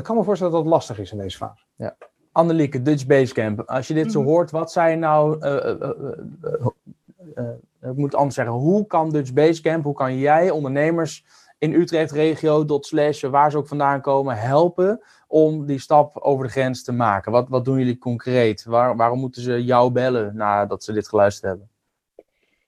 [0.00, 1.64] ik kan me voorstellen dat het lastig is in deze fase.
[1.76, 1.96] Ja.
[2.32, 3.60] Annelieke, Dutch Basecamp.
[3.60, 4.28] Als je dit zo mhm.
[4.28, 5.46] hoort, wat zijn nou...
[5.46, 5.74] Uh,
[7.36, 8.54] uh, ik moet anders zeggen.
[8.54, 11.24] Hoe kan Dutch Basecamp, hoe kan jij ondernemers
[11.58, 16.44] in Utrecht regio, dot slash, waar ze ook vandaan komen, helpen om die stap over
[16.44, 17.32] de grens te maken?
[17.32, 18.64] Wat, wat doen jullie concreet?
[18.64, 21.68] Waar, waarom moeten ze jou bellen nadat ze dit geluisterd hebben?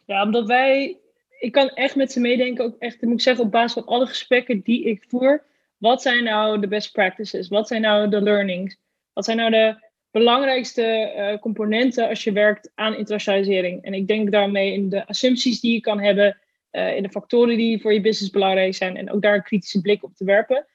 [0.04, 1.02] Ja, omdat wij
[1.42, 2.64] ik kan echt met ze meedenken.
[2.64, 5.42] Ook echt, moet ik zeggen, op basis van alle gesprekken die ik voer.
[5.82, 7.48] Wat zijn nou de best practices?
[7.48, 8.76] Wat zijn nou de learnings?
[9.12, 13.84] Wat zijn nou de belangrijkste uh, componenten als je werkt aan internationalisering?
[13.84, 16.38] En ik denk daarmee in de assumpties die je kan hebben,
[16.72, 19.80] uh, in de factoren die voor je business belangrijk zijn en ook daar een kritische
[19.80, 20.66] blik op te werpen.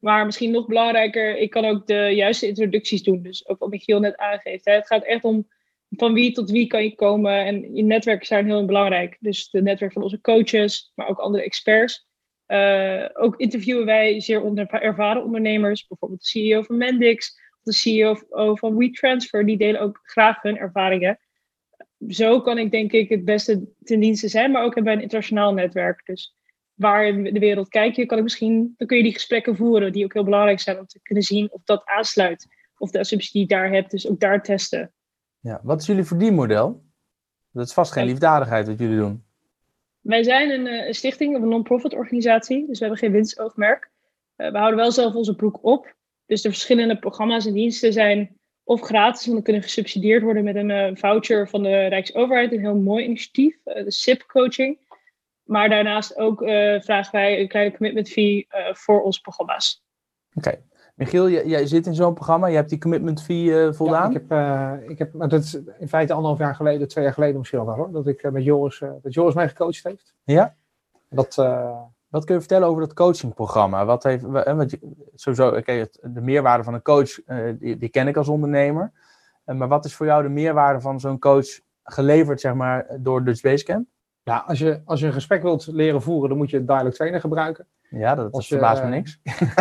[0.00, 3.22] Maar misschien nog belangrijker, ik kan ook de juiste introducties doen.
[3.22, 4.64] Dus ook wat Michiel net aangeeft.
[4.64, 4.72] Hè.
[4.72, 5.48] Het gaat echt om
[5.90, 7.44] van wie tot wie kan je komen.
[7.44, 9.16] En je netwerken zijn heel belangrijk.
[9.20, 12.06] Dus de netwerk van onze coaches, maar ook andere experts.
[12.48, 15.86] Uh, ook interviewen wij zeer onder, ervaren ondernemers.
[15.86, 18.16] Bijvoorbeeld de CEO van Mendix, de CEO
[18.54, 19.46] van WeTransfer.
[19.46, 21.18] Die delen ook graag hun ervaringen.
[22.08, 24.50] Zo kan ik denk ik het beste ten dienste zijn.
[24.50, 26.00] Maar ook hebben wij een internationaal netwerk.
[26.04, 26.34] Dus
[26.74, 29.92] waar in de wereld kijk je, kan ik misschien, dan kun je die gesprekken voeren,
[29.92, 32.46] die ook heel belangrijk zijn om te kunnen zien of dat aansluit.
[32.78, 34.92] Of de assumptie die je daar hebt, dus ook daar testen.
[35.40, 36.84] Ja, wat is jullie verdienmodel?
[37.50, 39.25] Dat is vast geen liefdadigheid wat jullie doen.
[40.06, 43.90] Wij zijn een, eh, stichting, een non-profit organisatie, dus we hebben geen winstoogmerk.
[44.36, 45.94] Uh, we houden wel zelf onze broek op.
[46.26, 50.56] Dus de verschillende programma's en diensten zijn of gratis, want dan kunnen gesubsidieerd worden met
[50.56, 52.52] een uh, voucher van de Rijksoverheid.
[52.52, 54.78] Een heel mooi initiatief, de SIP-coaching.
[55.42, 56.38] Maar daarnaast ook
[56.82, 59.84] vragen wij een kleine commitment fee voor onze programma's.
[60.34, 60.62] Oké.
[60.96, 62.46] Michiel, jij, zit in zo'n programma.
[62.46, 64.12] Je hebt die commitment fee uh, voldaan?
[64.12, 67.12] Ja, ik heb, ik heb maar dat is in feite anderhalf jaar geleden, twee jaar
[67.12, 67.92] geleden misschien al wel hoor.
[67.92, 70.14] Dat ik met Joris, dat Joris mij gecoacht heeft.
[70.24, 70.54] Ja?
[71.08, 71.34] Dat,
[72.08, 73.84] wat kun je vertellen over dat coachingprogramma?
[73.84, 74.76] Wat heeft, wat,
[75.14, 77.10] sowieso, okay, de meerwaarde van een coach,
[77.58, 78.92] die, die, ken ik als ondernemer.
[79.44, 83.42] maar wat is voor jou de meerwaarde van zo'n coach geleverd, zeg maar, door Dutch
[83.42, 83.86] Basecamp?
[84.22, 87.20] Ja, als je, als je een gesprek wilt leren voeren, dan moet je Dialog Trainer
[87.20, 87.66] gebruiken.
[87.90, 89.20] Ja, dat, dat verbaast me niks.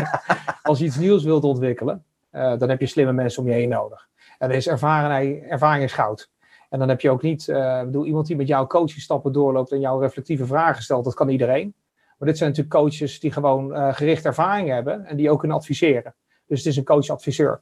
[0.63, 3.69] als je iets nieuws wilt ontwikkelen, uh, dan heb je slimme mensen om je heen
[3.69, 4.07] nodig.
[4.37, 6.29] En er is ervaring, ervaring is goud.
[6.69, 9.79] En dan heb je ook niet, uh, bedoel, iemand die met jou coachingstappen doorloopt en
[9.79, 11.73] jou reflectieve vragen stelt, dat kan iedereen.
[12.17, 15.57] Maar dit zijn natuurlijk coaches die gewoon uh, gericht ervaring hebben en die ook kunnen
[15.57, 16.15] adviseren.
[16.47, 17.61] Dus het is een coach-adviseur.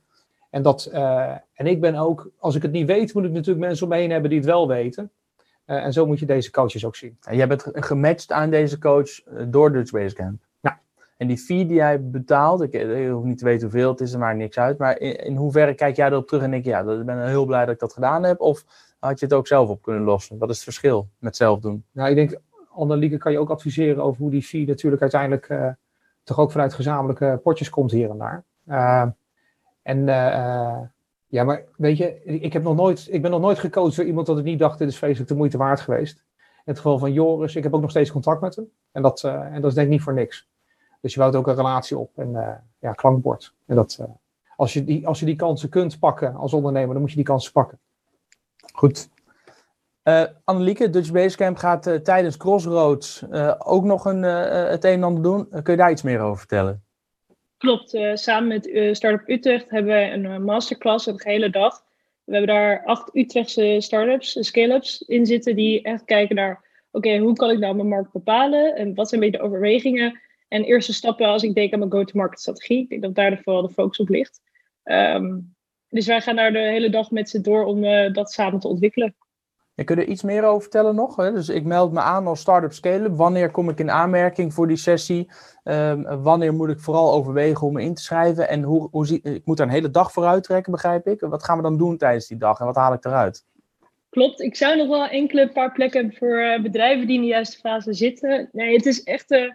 [0.49, 0.85] En, dat,
[1.53, 3.97] en ik ben ook, als ik het niet weet, moet ik natuurlijk mensen om me
[3.97, 5.11] heen hebben die het wel weten.
[5.65, 7.17] En zo moet je deze coaches ook zien.
[7.21, 10.41] En jij bent gematcht aan deze coach door Dutch Basecamp.
[11.23, 14.13] En die fee die jij betaalt, ik, ik hoef niet te weten hoeveel het is,
[14.13, 14.77] er maakt niks uit.
[14.77, 17.65] Maar in, hoeverre kijk jij erop terug en denk je, ja, ik ben heel blij
[17.65, 18.39] dat ik dat gedaan heb?
[18.39, 18.65] Of
[18.99, 20.37] had je het ook zelf op kunnen lossen?
[20.37, 21.85] Wat is het verschil met zelf doen?
[21.91, 22.39] Nou, ik denk,
[22.73, 25.69] Annelieke kan je ook adviseren over hoe die fee natuurlijk uiteindelijk uh,
[26.23, 28.43] toch ook vanuit gezamenlijke potjes komt hier en daar.
[29.81, 30.05] en
[31.27, 34.27] ja, maar weet je, ik, heb nog nooit, ik ben nog nooit gecoacht door iemand
[34.27, 36.23] dat ik niet dacht, dit is vreselijk de moeite waard geweest.
[36.37, 38.69] In het geval van Joris, ik heb ook nog steeds contact met hem.
[38.91, 40.51] En dat, en dat is denk ik niet voor niks.
[41.03, 43.53] Dus je bouwt ook een relatie op en uh, ja, klankbord.
[43.65, 44.07] En dat, uh,
[44.55, 47.25] als, je die, als je die kansen kunt pakken als ondernemer, dan moet je die
[47.25, 47.79] kansen pakken.
[48.73, 49.09] Goed.
[50.03, 53.23] Uh, Annelieke, Dutch Basecamp gaat tijdens Crossroads
[53.57, 55.49] ook nog een, het een en ander doen.
[55.49, 56.83] kun je daar iets meer over vertellen?
[57.57, 61.83] Klopt, samen met Startup Utrecht hebben wij een masterclass een hele dag.
[62.23, 67.33] We hebben daar acht Utrechtse startups, scale-ups in zitten die echt kijken naar, oké, hoe
[67.33, 70.19] kan ik nou mijn markt bepalen en wat zijn een beetje de overwegingen
[70.53, 72.81] en eerste stappen als ik denk aan mijn go-to-market strategie.
[72.81, 74.41] Ik denk dat daar vooral de focus op ligt.
[74.83, 75.55] Um,
[75.89, 77.81] dus wij gaan daar de hele dag met ze door om
[78.13, 79.15] dat samen te ontwikkelen.
[79.75, 81.15] En kun je er iets meer over vertellen nog?
[81.15, 81.31] Hè?
[81.31, 83.15] Dus ik meld me aan als Startup Scale-up.
[83.15, 85.31] Wanneer kom ik in aanmerking voor die sessie?
[85.63, 88.49] Um, wanneer moet ik vooral overwegen om me in te schrijven?
[88.49, 91.19] En hoe, hoe zie, ik moet er een hele dag voor uittrekken, begrijp ik.
[91.19, 93.45] Wat gaan we dan doen tijdens die dag en wat haal ik eruit?
[94.09, 97.27] Klopt, ik zou nog wel enkele paar plekken hebben voor uh, bedrijven die in de
[97.27, 98.49] juiste fase zitten.
[98.51, 99.51] Nee, het is echt, uh,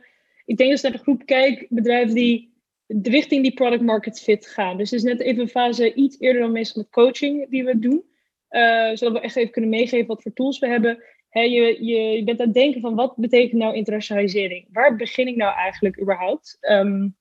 [0.49, 2.53] ik denk als ik naar de groep kijk, bedrijven die
[2.87, 4.77] richting die product market fit gaan.
[4.77, 7.79] Dus het is net even een fase iets eerder dan meestal met coaching die we
[7.79, 8.05] doen.
[8.51, 11.03] Uh, zodat we echt even kunnen meegeven wat voor tools we hebben.
[11.31, 14.69] je, je, bent aan het denken van wat betekent nou internationalisering?
[14.73, 16.57] Waar begin ik nou eigenlijk überhaupt?
[16.61, 17.17] Um,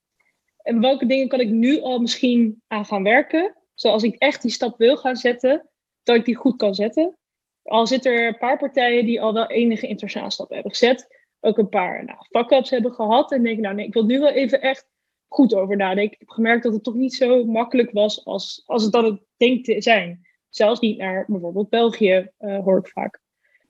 [0.62, 3.56] en welke dingen kan ik nu al misschien aan gaan werken?
[3.74, 5.68] Zoals ik echt die stap wil gaan zetten,
[6.02, 7.16] dat ik die goed kan zetten.
[7.62, 11.17] Al zitten er een paar partijen die al wel enige internationale stappen hebben gezet.
[11.40, 13.32] Ook een paar nou, fuck-ups hebben gehad.
[13.32, 14.86] En denk nou nee, ik wil nu wel even echt
[15.28, 16.12] goed over nadenken.
[16.12, 19.20] Ik heb gemerkt dat het toch niet zo makkelijk was als, als het dan het
[19.36, 20.26] denkt te zijn.
[20.48, 23.20] Zelfs niet naar bijvoorbeeld België, uh, hoor ik vaak.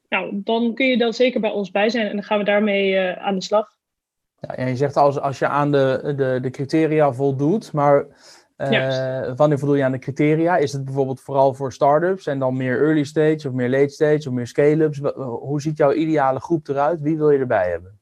[0.09, 2.93] Nou, dan kun je dan zeker bij ons bij zijn en dan gaan we daarmee
[2.93, 3.77] uh, aan de slag.
[4.41, 8.07] Ja, en je zegt als, als je aan de, de, de criteria voldoet, maar
[8.59, 10.57] uh, wanneer voldoe je aan de criteria?
[10.57, 14.29] Is het bijvoorbeeld vooral voor start-ups en dan meer early stage of meer late stage
[14.29, 14.99] of meer scale-ups?
[15.18, 17.01] Hoe ziet jouw ideale groep eruit?
[17.01, 17.99] Wie wil je erbij hebben?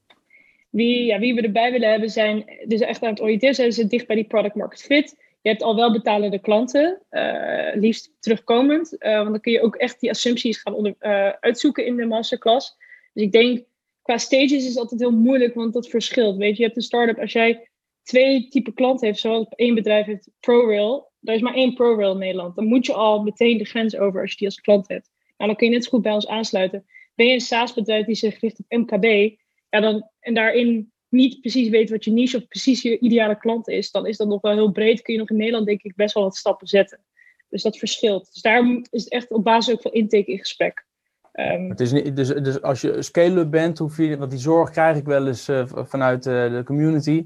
[0.70, 3.86] Wie, ja, wie we erbij willen hebben zijn dus echt aan het oriënteren zijn ze
[3.86, 5.16] dicht bij die product market fit.
[5.42, 8.96] Je hebt al wel betalende klanten, uh, liefst terugkomend.
[8.98, 10.94] Uh, want dan kun je ook echt die assumpties gaan onder,
[11.40, 12.76] uitzoeken in de masterclass.
[13.12, 13.64] Dus ik denk,
[14.02, 16.36] qua stages is het altijd heel moeilijk, want dat verschilt.
[16.36, 17.68] Weet je, je hebt een start-up, als jij
[18.06, 22.18] twee type klanten heeft, zoals één bedrijf heeft ProRail, er is maar één ProRail in
[22.18, 22.54] Nederland.
[22.54, 25.10] Dan moet je al meteen de grens over als je die als klant hebt.
[25.36, 26.84] Nou, dan kun je net zo goed bij ons aansluiten.
[27.14, 29.36] Ben je een SaaS-bedrijf die zich richt op MKB,
[29.68, 33.68] ja, dan, en daarin niet precies weet wat je niche of precies je ideale klant
[33.68, 35.02] is, dan is dat nog wel heel breed.
[35.02, 37.00] Kun je nog in Nederland, denk ik, best wel wat stappen zetten.
[37.48, 38.28] Dus dat verschilt.
[38.32, 40.86] Dus daarom is het echt op basis ook van intake in gesprek.
[41.32, 44.70] Um, het is niet, dus, dus als je scale-up bent, hoef je, want die zorg
[44.70, 47.24] krijg ik wel eens uh, vanuit uh, de community.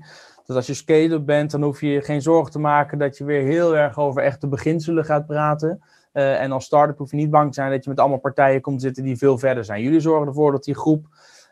[0.51, 3.25] Dat als je scale-up bent, dan hoef je je geen zorgen te maken dat je
[3.25, 5.83] weer heel erg over echte beginselen gaat praten.
[6.13, 8.61] Uh, en als start-up hoef je niet bang te zijn dat je met allemaal partijen
[8.61, 9.83] komt zitten die veel verder zijn.
[9.83, 11.07] Jullie zorgen ervoor dat die groep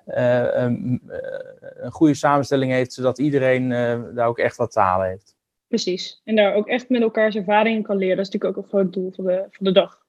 [0.04, 1.02] een,
[1.76, 3.68] een, goede samenstelling heeft, zodat iedereen
[4.14, 5.36] daar ook echt wat te halen heeft.
[5.68, 6.20] Precies.
[6.24, 8.16] En daar ook echt met elkaars ervaringen kan leren.
[8.16, 10.02] Dat is natuurlijk ook een groot doel van de, van de dag.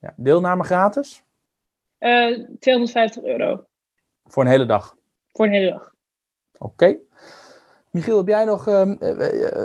[0.00, 1.22] Ja, deelname gratis?
[1.98, 3.64] 250 eh, euro.
[4.24, 4.96] Voor een hele dag?
[5.32, 5.94] Voor een hele dag.
[6.58, 6.96] Oké.
[7.96, 8.68] Michiel, heb jij nog.
[8.68, 8.82] Uh,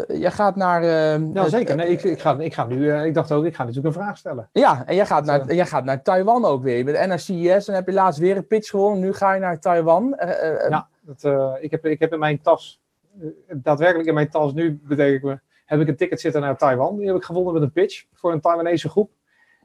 [0.07, 0.83] jij gaat naar.
[0.83, 1.75] Uh, ja, zeker.
[1.75, 2.93] Nee, ik, ik, ga, ik ga nu.
[2.93, 4.49] ik dacht ook, ik ga natuurlijk een vraag stellen.
[4.51, 6.77] Ja, en jij gaat, naar, jij gaat naar Taiwan ook weer.
[6.77, 8.99] Je bent NRCS en heb je laatst weer een pitch gewonnen.
[8.99, 10.15] Nu ga je naar Taiwan.
[10.69, 11.23] ja, dat,
[11.59, 12.81] ik, heb, ik heb in mijn tas.
[13.53, 15.39] daadwerkelijk in mijn tas nu, betekent me.
[15.65, 16.97] Heb ik een ticket zitten naar Taiwan.
[16.97, 19.11] Die heb ik gewonnen met een pitch voor een Taiwanese groep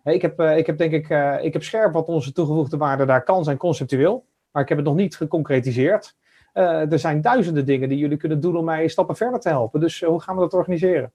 [0.05, 1.09] ik, heb, ik heb denk ik,
[1.43, 4.25] ik heb scherp wat onze toegevoegde waarde daar kan zijn conceptueel.
[4.51, 6.17] Maar ik heb het nog niet geconcretiseerd.
[6.57, 9.81] Uh, er zijn duizenden dingen die jullie kunnen doen om mij stappen verder te helpen.
[9.81, 11.13] Dus hoe gaan we dat organiseren?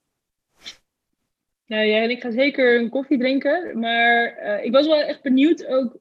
[1.65, 3.79] Nou ja, en ik ga zeker een koffie drinken.
[3.79, 5.97] Maar ik was wel echt benieuwd ook,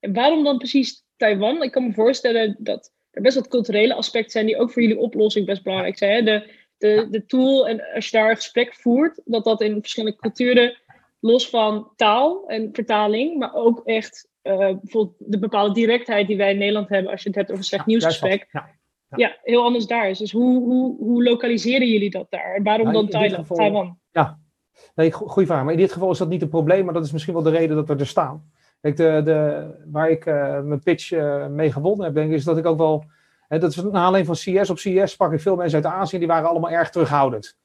[0.00, 1.62] waarom dan precies Taiwan?
[1.62, 4.98] Ik kan me voorstellen dat er best wat culturele aspecten zijn die ook voor jullie
[4.98, 6.14] oplossing best belangrijk zijn.
[6.14, 6.22] Hè?
[6.22, 10.16] De, de, de tool, en als je daar een gesprek voert, dat dat in verschillende
[10.16, 10.76] culturen
[11.20, 16.58] los van taal en vertaling, maar ook echt bijvoorbeeld de bepaalde directheid die wij in
[16.58, 18.48] Nederland hebben als je het hebt over slecht ja, nieuwsgesprek.
[18.50, 18.68] Ja,
[19.08, 19.16] ja.
[19.16, 20.18] ja, heel anders daar is.
[20.18, 22.54] Dus hoe, hoe, hoe lokaliseren jullie dat daar?
[22.54, 23.98] En waarom dan Thailand, Taiwan?
[24.10, 24.38] Ja,
[24.94, 25.64] nee, goede vraag.
[25.64, 27.50] Maar in dit geval is dat niet een probleem, maar dat is misschien wel de
[27.50, 28.50] reden dat we er staan.
[28.80, 32.44] Kijk, de, de, waar ik uh, mijn pitch uh, mee gewonnen heb, denk ik, is
[32.44, 33.04] dat ik ook wel.
[33.48, 36.26] Hè, dat is alleen van CS op CS sprak ik veel mensen uit Azië, die
[36.26, 37.58] waren allemaal erg terughoudend.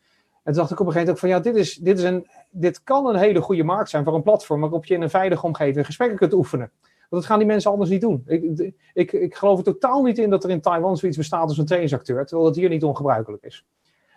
[0.44, 2.04] En toen dacht ik op een gegeven moment ook van ja, dit, is, dit, is
[2.04, 5.10] een, dit kan een hele goede markt zijn voor een platform waarop je in een
[5.10, 6.72] veilige omgeving gesprekken kunt oefenen.
[7.10, 8.24] Want dat gaan die mensen anders niet doen.
[8.26, 11.58] Ik, ik, ik geloof er totaal niet in dat er in Taiwan zoiets bestaat als
[11.58, 13.66] een trainingsacteur, terwijl dat hier niet ongebruikelijk is.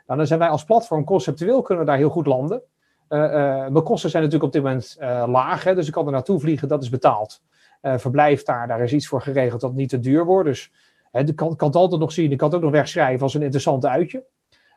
[0.07, 2.63] Nou, dan zijn wij als platform conceptueel kunnen we daar heel goed landen.
[3.09, 3.29] Uh, uh,
[3.69, 6.41] mijn kosten zijn natuurlijk op dit moment uh, laag, hè, dus ik kan er naartoe
[6.41, 7.43] vliegen, dat is betaald.
[7.83, 10.49] verblijf daar, daar is iets voor geregeld dat niet te duur wordt.
[10.49, 10.73] Dus
[11.13, 13.43] ik kan, kan het altijd nog zien, ik kan het ook nog wegschrijven als een
[13.43, 14.25] interessant uitje.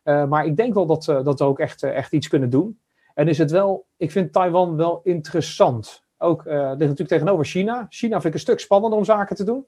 [0.09, 2.79] Eh, maar ik denk wel dat, dat we ook echt, uh, echt iets kunnen doen.
[3.13, 6.03] En is het wel, ik vind Taiwan wel interessant.
[6.17, 7.85] Ook, ligt natuurlijk tegenover China.
[7.89, 9.65] China vind ik een stuk spannender om zaken te doen.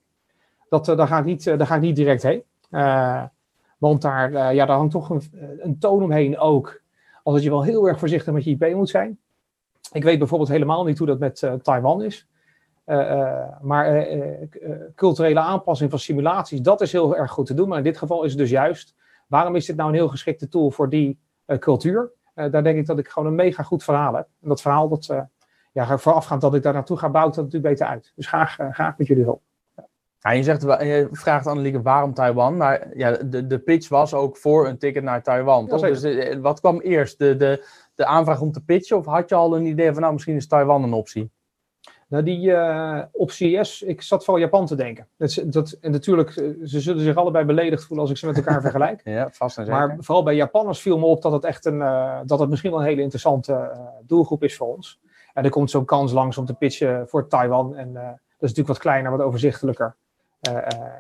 [0.70, 2.44] Dat, daar, ga ik niet, daar ga niet direct heen.
[3.78, 5.22] want daar, ja, daar hangt toch een,
[5.60, 6.82] een toon omheen ook.
[7.24, 9.20] Als je wel heel erg voorzichtig met je IP moet zijn.
[9.92, 12.28] Ik weet bijvoorbeeld helemaal niet hoe dat met Taiwan is.
[13.62, 14.08] maar
[14.96, 17.68] culturele aanpassing van simulaties, dat is heel erg goed te doen.
[17.68, 18.96] Maar in dit geval is het dus juist
[19.32, 22.12] Waarom is dit nou een heel geschikte tool voor die uh, cultuur?
[22.36, 24.28] Uh, daar denk ik dat ik gewoon een mega goed verhaal heb.
[24.42, 25.22] En dat verhaal, dat, uh,
[25.72, 28.12] ja, voorafgaand dat ik daar naartoe ga, bouwt dat natuurlijk beter uit.
[28.16, 29.42] Dus graag, graag met jullie hulp.
[30.20, 34.38] Ja, je, zegt, je vraagt Annelieke waarom Taiwan, maar ja, de, de pitch was ook
[34.38, 35.68] voor een ticket naar Taiwan.
[35.70, 37.20] Ja, dus wat kwam eerst?
[37.20, 37.66] De, de,
[37.96, 40.48] de aanvraag om te pitchen of had je al een idee van nou misschien is
[40.48, 41.32] Taiwan een optie?
[42.12, 45.08] Nou, die uh, op CES, ik zat vooral Japan te denken.
[45.18, 48.38] Dat, dat, en natuurlijk, eh, ze zullen zich allebei beledigd voelen als ik ze met
[48.38, 49.02] elkaar vergelijk.
[49.04, 49.80] Ja, vast en zeker.
[49.80, 52.72] Maar vooral bij Japanners viel me op dat het echt een, uh, dat het misschien
[52.72, 55.00] wel een hele interessante uh, doelgroep is voor ons.
[55.34, 57.76] En er komt zo'n kans langs om te pitchen voor Taiwan.
[57.76, 59.96] En dat is natuurlijk wat kleiner, wat overzichtelijker.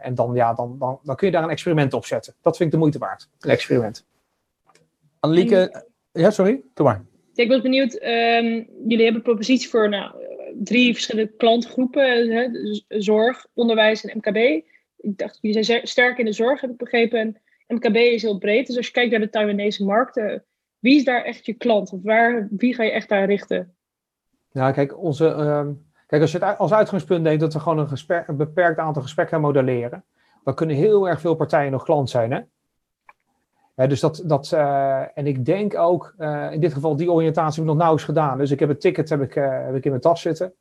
[0.01, 2.33] en dan, ja, dan, dan, dan kun je daar een experiment op zetten.
[2.41, 4.05] Dat vind ik de moeite waard, een experiment.
[5.19, 7.03] Annelieke, ja, sorry, doe maar.
[7.33, 10.20] ik was benieuwd, um, jullie hebben een propositie voor nou,
[10.55, 12.47] drie verschillende klantgroepen: hè,
[12.99, 14.37] zorg, onderwijs en MKB.
[14.97, 17.19] Ik dacht, jullie zijn sterk in de zorg, heb ik begrepen.
[17.19, 17.37] En
[17.75, 18.67] MKB is heel breed.
[18.67, 20.43] Dus als je kijkt naar de Taiwanese markten,
[20.79, 21.93] wie is daar echt je klant?
[21.93, 23.75] Of waar, wie ga je echt daar richten?
[24.51, 25.67] Ja, kijk, onze, uh,
[26.07, 29.41] kijk als je het als uitgangspunt denkt dat we gewoon een, een beperkt aantal gesprekken
[29.41, 30.03] modelleren,
[30.43, 32.31] dan kunnen heel erg veel partijen nog klant zijn.
[32.31, 32.39] Hè?
[33.75, 37.61] Dus dat, dat uh, en ik denk ook, uh, in dit geval, die oriëntatie heb
[37.61, 38.37] ik nog nauwelijks gedaan.
[38.37, 40.53] Dus ik heb het ticket heb ik, uh, heb ik in mijn tas zitten.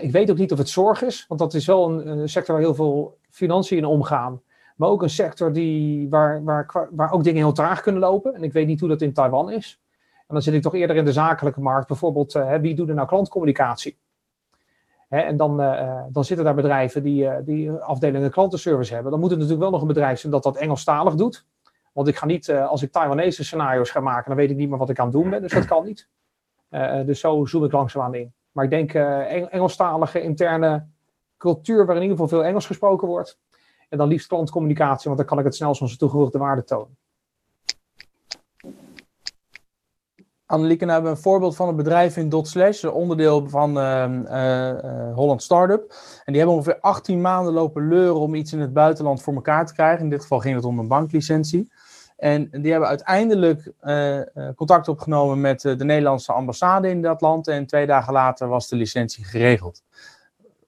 [0.00, 2.54] ik weet ook niet of het zorg is, want dat is wel een, een, sector
[2.54, 4.40] waar heel veel financiën in omgaan.
[4.76, 8.34] Maar ook een sector die, waar, waar, waar ook dingen heel traag kunnen lopen.
[8.34, 9.80] En ik weet niet hoe dat in Taiwan is.
[10.18, 11.86] En dan zit ik toch eerder in de zakelijke markt.
[11.86, 13.98] Bijvoorbeeld, wie doet er nou klantcommunicatie?
[15.08, 15.56] En dan,
[16.10, 19.10] dan zitten daar bedrijven die, die afdelingen klantenservice hebben.
[19.10, 21.46] Dan moet het natuurlijk wel nog een bedrijf zijn dat dat Engelstalig doet.
[21.96, 24.78] Want ik ga niet, als ik Taiwanese scenario's ga maken, dan weet ik niet meer
[24.78, 25.42] wat ik aan het doen ben.
[25.42, 26.08] Dus dat kan niet.
[27.06, 28.32] dus zo zoom ik langzaamaan in.
[28.52, 28.94] Maar ik denk
[29.50, 30.86] Engelstalige interne
[31.36, 33.38] cultuur waar in ieder geval veel Engels gesproken wordt.
[33.88, 36.96] En dan liefst klantcommunicatie, want dan kan ik het snelst onze toegevoegde waarde tonen.
[40.46, 45.14] Annelieke, nou hebben we een voorbeeld van een bedrijf in Dotslash, een onderdeel van uh,
[45.14, 45.90] Holland Startup.
[46.24, 49.66] En die hebben ongeveer 18 maanden lopen leuren om iets in het buitenland voor elkaar
[49.66, 50.04] te krijgen.
[50.04, 51.72] In dit geval ging het om een banklicentie.
[52.16, 53.72] En die hebben uiteindelijk
[54.56, 57.48] contact opgenomen met de Nederlandse ambassade in dat land.
[57.48, 59.82] En twee dagen later was de licentie geregeld.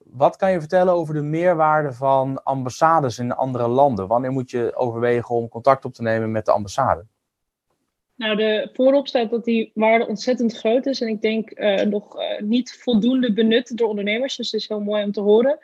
[0.04, 4.06] Wat kan je vertellen over de meerwaarde van ambassades in andere landen?
[4.06, 7.04] Wanneer moet je overwegen om contact op te nemen met de ambassade?
[8.14, 11.00] Nou, de voorop staat dat die waarde ontzettend groot is.
[11.00, 11.58] En ik denk
[11.88, 14.37] nog niet voldoende benut door ondernemers.
[14.37, 15.58] Dus het is heel mooi om te horen.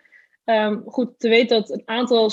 [0.45, 2.31] Um, goed te weten dat een aantal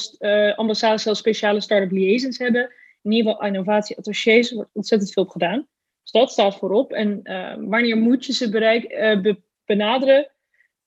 [0.55, 2.73] ambassades zelfs speciale start-up liaisons hebben.
[3.03, 5.67] In ieder geval innovatie-attachés wordt ontzettend veel op gedaan.
[6.01, 6.91] Dus dat staat voorop.
[6.91, 7.21] En
[7.69, 8.87] wanneer moet je ze bereik,
[9.21, 10.31] be benaderen?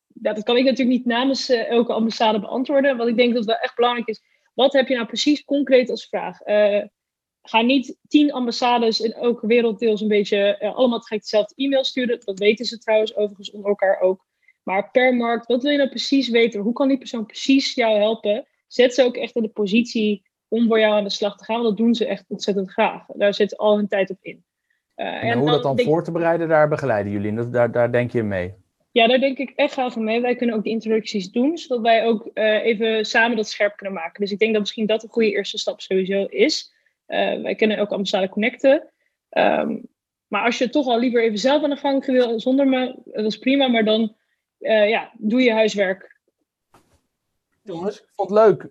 [0.06, 2.96] Dat kan ik natuurlijk niet namens elke ambassade beantwoorden.
[2.96, 4.22] Wat ik denk dat wel echt belangrijk is.
[4.54, 6.38] Wat heb je nou precies concreet als vraag?
[7.46, 12.20] ga niet tien ambassades in elke werelddeel een beetje allemaal tegelijk dezelfde e-mail sturen.
[12.24, 14.26] Dat weten ze trouwens overigens onder elkaar ook.
[14.62, 16.60] Maar per markt, wat wil je nou precies weten?
[16.60, 18.46] Hoe kan die persoon precies jou helpen?
[18.66, 21.62] Zet ze ook echt in de positie om voor jou aan de slag te gaan.
[21.62, 23.06] Want dat doen ze echt ontzettend graag.
[23.06, 24.44] Daar zit al hun tijd op in.
[24.96, 27.34] Uh, en, en, hoe dat dan voor te bereiden, daar begeleiden jullie.
[27.34, 28.54] Dat, daar, daar denk je mee.
[28.90, 30.20] Ja, daar denk ik echt graag mee.
[30.20, 33.94] Wij kunnen ook de introducties doen, zodat wij ook uh, even samen dat scherp kunnen
[33.94, 34.20] maken.
[34.20, 36.72] Dus ik denk dat misschien dat een goede eerste stap sowieso is.
[37.08, 38.88] Uh, wij kunnen ook ambassade connecten.
[39.30, 39.82] Um,
[40.26, 43.24] maar als je toch al liever even zelf aan de gang wil zonder me, dat
[43.24, 43.68] is prima.
[43.68, 44.16] Maar dan
[44.58, 46.20] ja, doe je huiswerk.
[47.62, 48.68] Jongens, ik vond het leuk.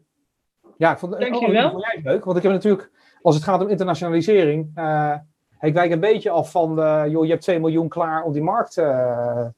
[0.77, 2.25] Ja, ik vond het Dank oh, leuk.
[2.25, 5.15] Want ik heb natuurlijk, als het gaat om internationalisering, uh,
[5.59, 8.41] ik wijk een beetje af van, de, joh, je hebt 2 miljoen klaar om die
[8.41, 9.51] markt te,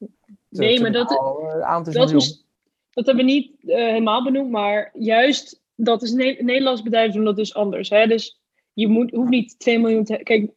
[0.50, 2.44] Nee, maar dat, dat, dat,
[2.90, 4.52] dat hebben we niet helemaal benoemd.
[4.52, 7.90] Maar juist, dat is ne Nederlands bedrijf doen dat dus anders.
[7.90, 8.08] Hè?
[8.08, 8.42] Dus
[8.74, 10.20] je moet, hoeft niet 2 miljoen te.
[10.24, 10.52] Kijk,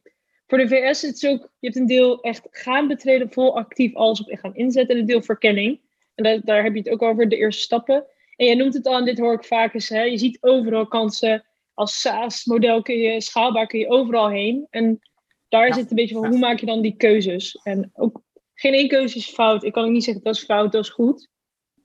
[0.47, 1.49] voor de VS is het ook.
[1.59, 4.95] Je hebt een deel echt gaan betreden, vol actief alles op gaan inzetten.
[4.95, 5.79] En een deel verkenning.
[6.15, 8.05] En daar, daar heb je het ook over, de eerste stappen.
[8.39, 9.89] En je noemt het al, en dit hoor ik vaak eens.
[9.89, 11.45] Hè, je ziet overal kansen.
[11.73, 14.67] Als SaaS-model kun je schaalbaar kun je overal heen.
[14.69, 14.99] En
[15.47, 15.73] daar ja.
[15.73, 17.59] zit een beetje van hoe maak je dan die keuzes.
[17.63, 18.21] En ook
[18.53, 19.63] geen één keuze is fout.
[19.63, 21.29] Ik kan ook niet zeggen dat is fout, dat is goed.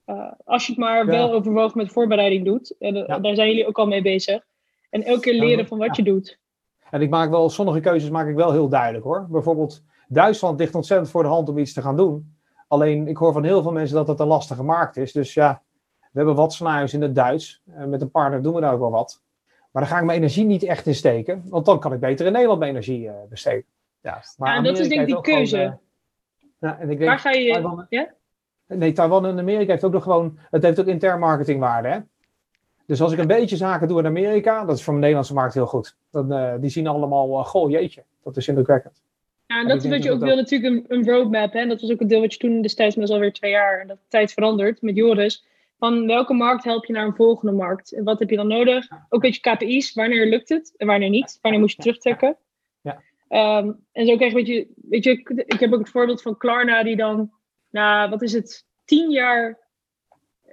[0.06, 1.10] Uh, als je het maar ja.
[1.10, 2.74] wel overwogen met voorbereiding doet.
[2.78, 3.18] En ja.
[3.18, 4.44] daar zijn jullie ook al mee bezig.
[4.90, 6.38] En elke keer leren van wat je doet.
[6.90, 9.26] En ik maak wel, sommige keuzes maak ik wel heel duidelijk hoor.
[9.30, 12.36] Bijvoorbeeld, Duitsland ligt ontzettend voor de hand om iets te gaan doen.
[12.68, 15.12] Alleen, ik hoor van heel veel mensen dat het een lastige markt is.
[15.12, 15.62] Dus ja,
[16.14, 17.62] we hebben wat scenario's in het Duits.
[17.70, 19.22] En met een partner doen we daar ook wel wat.
[19.70, 21.42] Maar daar ga ik mijn energie niet echt in steken.
[21.48, 23.64] Want dan kan ik beter in Nederland mijn energie uh, besteden.
[24.00, 25.56] Ja, maar ja, dat is denk ik die keuze.
[25.56, 25.78] Gewoon,
[26.42, 27.52] uh, ja, en ik denk, Waar ga je...
[27.52, 28.08] Taiwan, ja?
[28.66, 30.38] Nee, Taiwan en Amerika heeft ook nog gewoon...
[30.50, 31.98] Het heeft ook intern marketingwaarde, hè?
[32.86, 35.54] Dus als ik een beetje zaken doe in Amerika, dat is voor mijn Nederlandse markt
[35.54, 35.96] heel goed.
[36.10, 39.02] Dan, uh, die zien allemaal, uh, goh, jeetje, dat is indrukwekkend.
[39.46, 41.52] Ja, en dat is wat je ook wil, natuurlijk een, een roadmap.
[41.52, 41.66] Hè?
[41.66, 43.80] Dat was ook een deel wat je toen destijds, maar dat is alweer twee jaar,
[43.80, 45.44] en dat de tijd verandert met Joris.
[45.78, 47.92] Van welke markt help je naar een volgende markt?
[47.92, 48.90] En wat heb je dan nodig?
[48.90, 51.38] Ook een beetje KPI's, wanneer lukt het en wanneer niet?
[51.40, 52.36] Wanneer moet je terugtrekken?
[52.80, 53.02] Ja.
[53.58, 55.10] Um, en zo krijg je, weet je, weet je,
[55.46, 57.32] ik heb ook het voorbeeld van Klarna, die dan,
[57.70, 59.58] nou, wat is het, tien jaar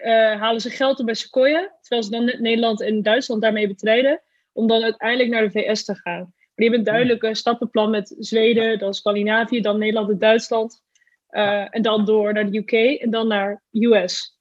[0.03, 4.21] uh, halen ze geld op bij Sequoia, terwijl ze dan Nederland en Duitsland daarmee betreden,
[4.51, 6.19] om dan uiteindelijk naar de VS te gaan.
[6.19, 10.83] Maar die hebben een duidelijke stappenplan met Zweden, dan Scandinavië, dan Nederland en Duitsland.
[11.31, 14.39] Uh, en dan door naar de UK en dan naar US.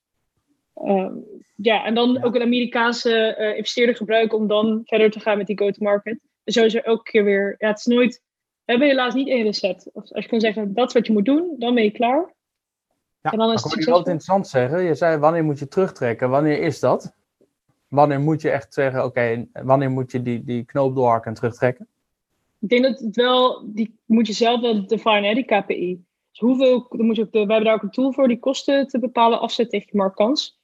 [0.84, 1.14] Ehm,
[1.56, 5.46] ja, en dan ook een Amerikaanse uh, investeerder gebruiken om dan verder te gaan met
[5.46, 6.18] die go-to-market.
[6.44, 8.22] En zo is er elke keer weer, ja, het is nooit,
[8.64, 9.90] we hebben helaas niet één recept.
[9.94, 12.34] Als je kan zeggen, dat is wat je moet doen, dan ben je klaar.
[13.22, 14.82] Ja, en dan is het wel interessant zeggen.
[14.82, 16.30] Je zei, wanneer moet je terugtrekken?
[16.30, 17.14] Wanneer is dat?
[17.88, 21.86] Wanneer moet je echt zeggen, oké, wanneer moet je die, die knoop doorhakken en terugtrekken?
[22.60, 26.04] Ik denk dat het wel, die moet je zelf wel definen, hè, die KPI.
[26.30, 28.38] Dus hoeveel, dan moet je ook de, we hebben daar ook een tool voor, die
[28.38, 30.59] kosten te bepalen afzet tegen je marktkans.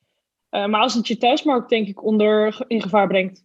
[0.56, 3.44] Uh, maar als het je thuismarkt, denk ik, onder in gevaar brengt.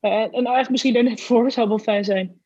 [0.00, 2.40] Uh, en eigenlijk misschien er net voor zou wel fijn zijn.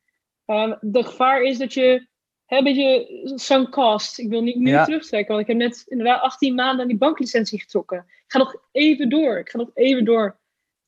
[0.45, 2.07] Uh, de gevaar is dat je
[2.47, 4.19] een beetje zo'n cost.
[4.19, 7.59] Ik wil niet nu terugtrekken, want ik heb net inderdaad 18 maanden aan die banklicentie
[7.59, 7.97] getrokken.
[7.97, 9.39] Ik ga nog even door.
[9.39, 10.39] Ik ga nog even door.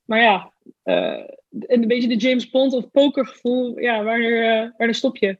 [0.06, 3.80] Maar ja, uh, een beetje de James Bond of pokergevoel.
[3.80, 5.38] Ja, uh, wanneer stop je?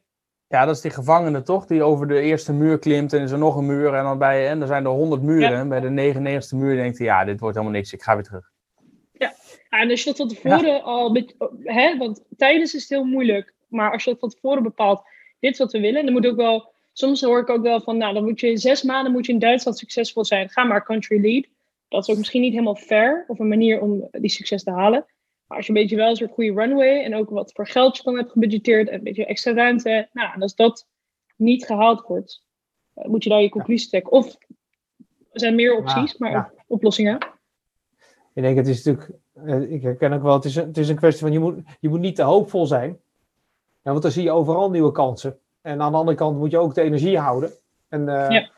[0.52, 3.38] Ja, dat is die gevangene toch, die over de eerste muur klimt en is er
[3.38, 5.52] nog een muur en dan bij, en er zijn er honderd muren.
[5.52, 8.24] En bij de 99ste muur denkt hij, ja, dit wordt helemaal niks, ik ga weer
[8.24, 8.50] terug.
[9.12, 9.34] Ja,
[9.68, 13.54] en als je dat van tevoren al, met, hè, want tijdens is het heel moeilijk,
[13.68, 15.02] maar als je dat van tevoren bepaalt,
[15.40, 17.96] dit is wat we willen, dan moet ook wel, soms hoor ik ook wel van,
[17.96, 20.84] nou, dan moet je in zes maanden moet je in Duitsland succesvol zijn, ga maar
[20.84, 21.46] country lead.
[21.88, 25.04] Dat is ook misschien niet helemaal fair, of een manier om die succes te halen.
[25.52, 27.96] Maar als je een beetje wel een soort goede runway en ook wat voor geld
[27.96, 30.86] je dan hebt gebudgeteerd en een beetje extra ruimte, nou, en als dat
[31.36, 32.42] niet gehaald wordt,
[32.94, 34.12] eh, moet je daar je conclusie trekken.
[34.12, 34.36] Of
[35.32, 36.52] er zijn meer opties, maar ja.
[36.66, 37.18] oplossingen.
[38.34, 40.88] Ik denk, het is natuurlijk, eh, ik herken ook wel, het is, een, het is
[40.88, 42.90] een kwestie van je moet, je moet niet te hoopvol zijn.
[43.82, 45.38] Ja, want dan zie je overal nieuwe kansen.
[45.60, 47.50] En aan de andere kant moet je ook de energie houden.
[47.88, 48.50] En, uh, ja.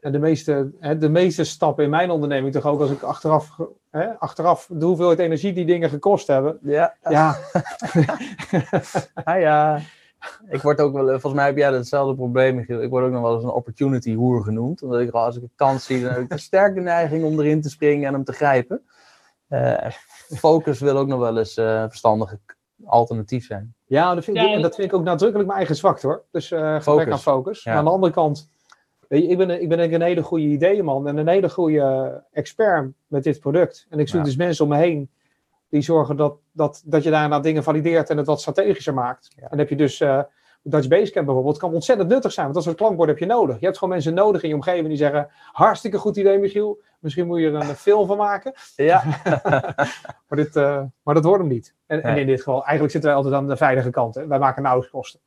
[0.00, 3.58] En de, meeste, hè, de meeste stappen in mijn onderneming, toch ook als ik achteraf,
[3.90, 6.58] hè, achteraf de hoeveelheid energie die dingen gekost hebben.
[6.62, 6.96] Ja.
[7.02, 7.36] Ja.
[9.24, 9.80] ah, ja.
[10.48, 12.82] Ik word ook wel, volgens mij heb jij hetzelfde probleem, Michiel.
[12.82, 14.82] Ik word ook nog wel eens een opportunity hoer genoemd.
[14.82, 17.60] Omdat ik als ik een kans zie, dan heb ik een sterke neiging om erin
[17.60, 18.82] te springen en hem te grijpen.
[19.48, 19.90] Uh,
[20.36, 22.36] focus wil ook nog wel eens uh, verstandig
[22.84, 23.74] alternatief zijn.
[23.86, 26.24] Ja, dat vind, ik, en dat vind ik ook nadrukkelijk mijn eigen zwakte hoor.
[26.30, 27.12] Dus uh, focus.
[27.12, 27.62] aan focus.
[27.62, 27.74] Ja.
[27.74, 28.50] aan de andere kant,
[29.10, 32.92] weet je, ik ben, ik ben een hele goede ideeënman en een hele goede expert
[33.06, 33.86] met dit product.
[33.88, 34.24] En ik zoek ja.
[34.24, 35.10] dus mensen om me heen
[35.68, 39.28] die zorgen dat, dat, dat je daarna dingen valideert en het wat strategischer maakt.
[39.50, 40.22] En heb je dus uh,
[40.62, 43.58] Dutch Basecamp bijvoorbeeld, kan ontzettend nuttig zijn, want dat soort klankbord heb je nodig.
[43.58, 47.26] Je hebt gewoon mensen nodig in je omgeving die zeggen, hartstikke goed idee Michiel, misschien
[47.26, 48.52] moet je er een film van maken.
[48.76, 49.02] Ja.
[50.28, 51.74] maar, dit, uh, maar dat wordt hem niet.
[51.86, 54.14] En, en, in dit geval, eigenlijk zitten wij altijd aan de veilige kant.
[54.14, 54.26] Hè?
[54.26, 55.20] Wij maken nauwelijks kosten.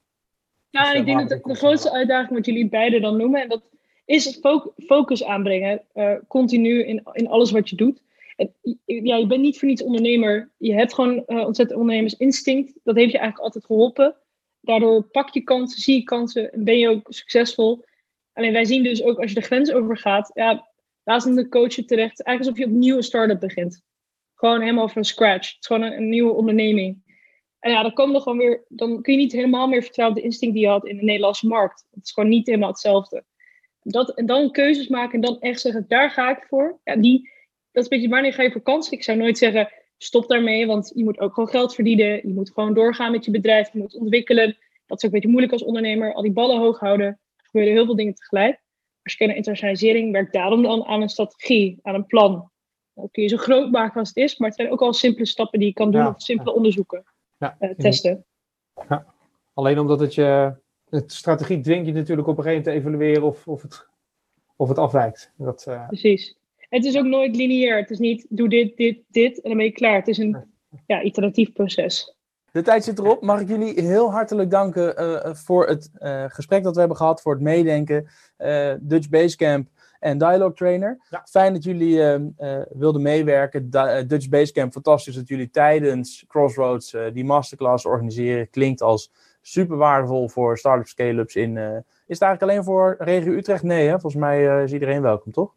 [0.73, 3.69] Ja, dus, ik denk dat de, grootste uitdaging wat jullie beiden dan noemen, en dat
[4.05, 4.39] is
[4.85, 8.01] focus aanbrengen, uh, continu in, in alles wat je doet.
[8.35, 8.53] En,
[8.85, 10.51] ja, je bent niet voor niets ondernemer.
[10.57, 12.79] Je hebt gewoon uh, ontzettend ondernemersinstinct.
[12.83, 14.15] Dat heeft je eigenlijk altijd geholpen.
[14.61, 17.85] Daardoor pak je kansen, zie je kansen en ben je ook succesvol.
[18.33, 20.69] Alleen wij zien dus ook als je de grens overgaat, ja,
[21.03, 22.23] laat een de coach je terecht.
[22.23, 23.81] Eigenlijk alsof je opnieuw een start-up begint.
[24.35, 25.47] Gewoon helemaal van scratch.
[25.47, 27.02] Het is gewoon een, een, nieuwe onderneming.
[27.63, 30.21] En ja, dan, komen er gewoon weer, dan kun je niet helemaal meer vertrouwen op
[30.21, 31.85] de instinct die je had in de Nederlandse markt.
[31.91, 33.23] Het is gewoon niet helemaal hetzelfde.
[33.81, 36.79] Dat, en dan keuzes maken en dan echt zeggen, daar ga ik voor.
[36.83, 37.29] Ja, die,
[37.71, 38.93] dat is een beetje wanneer ga je vakantie.
[38.93, 42.07] Ik zou nooit zeggen, stop daarmee, want je moet ook gewoon geld verdienen.
[42.07, 43.73] Je moet gewoon doorgaan met je bedrijf.
[43.73, 44.57] Je moet ontwikkelen.
[44.85, 46.13] Dat is ook een beetje moeilijk als ondernemer.
[46.13, 47.07] Al die ballen hoog houden.
[47.07, 48.61] Er gebeuren heel veel dingen tegelijk.
[49.03, 52.51] Als je kijkt naar internationalisering, werkt daarom dan aan een strategie, aan een plan.
[52.93, 55.25] Dat kun je zo groot maken als het is, maar het zijn ook al simpele
[55.25, 57.03] stappen die je kan doen ja, of simpele onderzoeken
[57.43, 58.25] ja, uh, testen.
[58.89, 59.05] Ja.
[59.53, 60.53] Alleen omdat het je,
[60.89, 63.87] het strategie dwingt je natuurlijk op een gegeven moment te evalueren of, of, het,
[64.55, 65.31] of het afwijkt.
[65.37, 65.87] Dat, uh...
[65.87, 66.37] Precies.
[66.57, 67.77] Het is ook nooit lineair.
[67.77, 69.95] Het is niet doe dit, dit, dit en dan ben je klaar.
[69.95, 70.37] Het is een
[70.85, 72.15] ja, iteratief proces.
[72.51, 73.21] De tijd zit erop.
[73.21, 77.21] Mag ik jullie heel hartelijk danken uh, voor het uh, gesprek dat we hebben gehad,
[77.21, 78.07] voor het meedenken.
[78.37, 79.67] Uh, Dutch Basecamp
[80.03, 80.99] en Dialogue Trainer.
[81.09, 81.25] Ja.
[81.29, 81.97] Fijn dat jullie
[82.69, 83.69] wilden meewerken.
[83.69, 88.49] Da Dutch Basecamp, fantastisch dat jullie tijdens Crossroads die masterclass organiseren.
[88.49, 91.57] Klinkt als super waardevol voor start-up scale-ups in...
[91.57, 93.63] is het eigenlijk alleen voor regio Utrecht?
[93.63, 93.91] Nee, hè?
[93.91, 95.53] volgens mij is iedereen welkom, toch?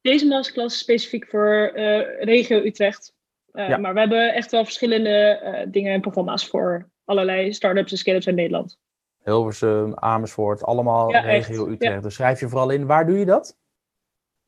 [0.00, 1.72] Deze masterclass is specifiek voor
[2.20, 3.14] regio Utrecht.
[3.52, 3.76] Uh, ja.
[3.76, 8.26] Maar we hebben echt wel verschillende uh, dingen en programma's voor allerlei start-ups en scale-ups
[8.26, 8.78] in Nederland.
[9.24, 11.72] Hilversum, Amersfoort, allemaal ja, regio echt.
[11.72, 11.94] Utrecht.
[11.94, 12.00] Ja.
[12.00, 12.86] Dus schrijf je vooral in.
[12.86, 13.56] Waar doe je dat?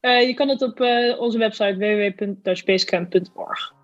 [0.02, 0.80] Uh, je kan het op
[1.18, 3.74] onze website www.dutchbasecamp.org.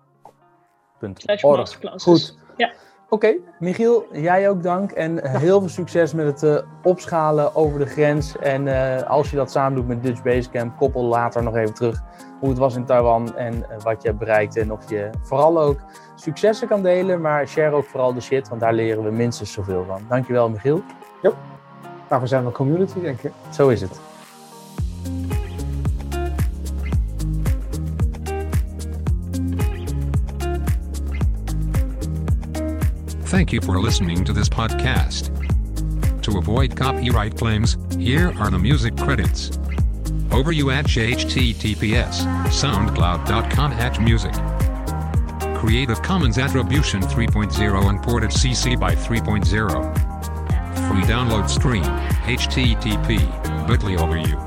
[1.97, 2.37] Goed.
[2.57, 2.71] Ja.
[3.09, 3.39] Oké, okay.
[3.59, 8.37] Michiel, jij ook dank en heel veel succes met het uh, opschalen over de grens.
[8.37, 12.01] En uh, als je dat samen doet met Dutch Basecamp, koppel later nog even terug
[12.39, 14.57] hoe het was in Taiwan en uh, wat je hebt bereikt.
[14.57, 15.79] En of je vooral ook
[16.15, 19.85] successen kan delen, maar share ook vooral de shit, want daar leren we minstens zoveel
[19.87, 20.01] van.
[20.09, 20.83] Dankjewel, Michiel.
[21.21, 21.31] Ja,
[22.07, 23.31] daarvoor zijn we een community, denk ik.
[23.51, 23.99] Zo is het.
[33.29, 35.29] Thank you for listening to this podcast.
[36.23, 39.51] To avoid copyright claims, here are the music credits.
[40.31, 44.33] Over you at https soundcloud.com hatch music.
[45.59, 49.45] Creative Commons Attribution 3.0 Unported CC by 3.0.
[50.89, 54.39] Free download stream http bit.ly over you.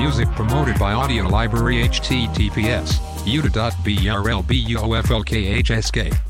[0.00, 6.25] Music promoted by Audio Library https uta.brlbuflkhsk.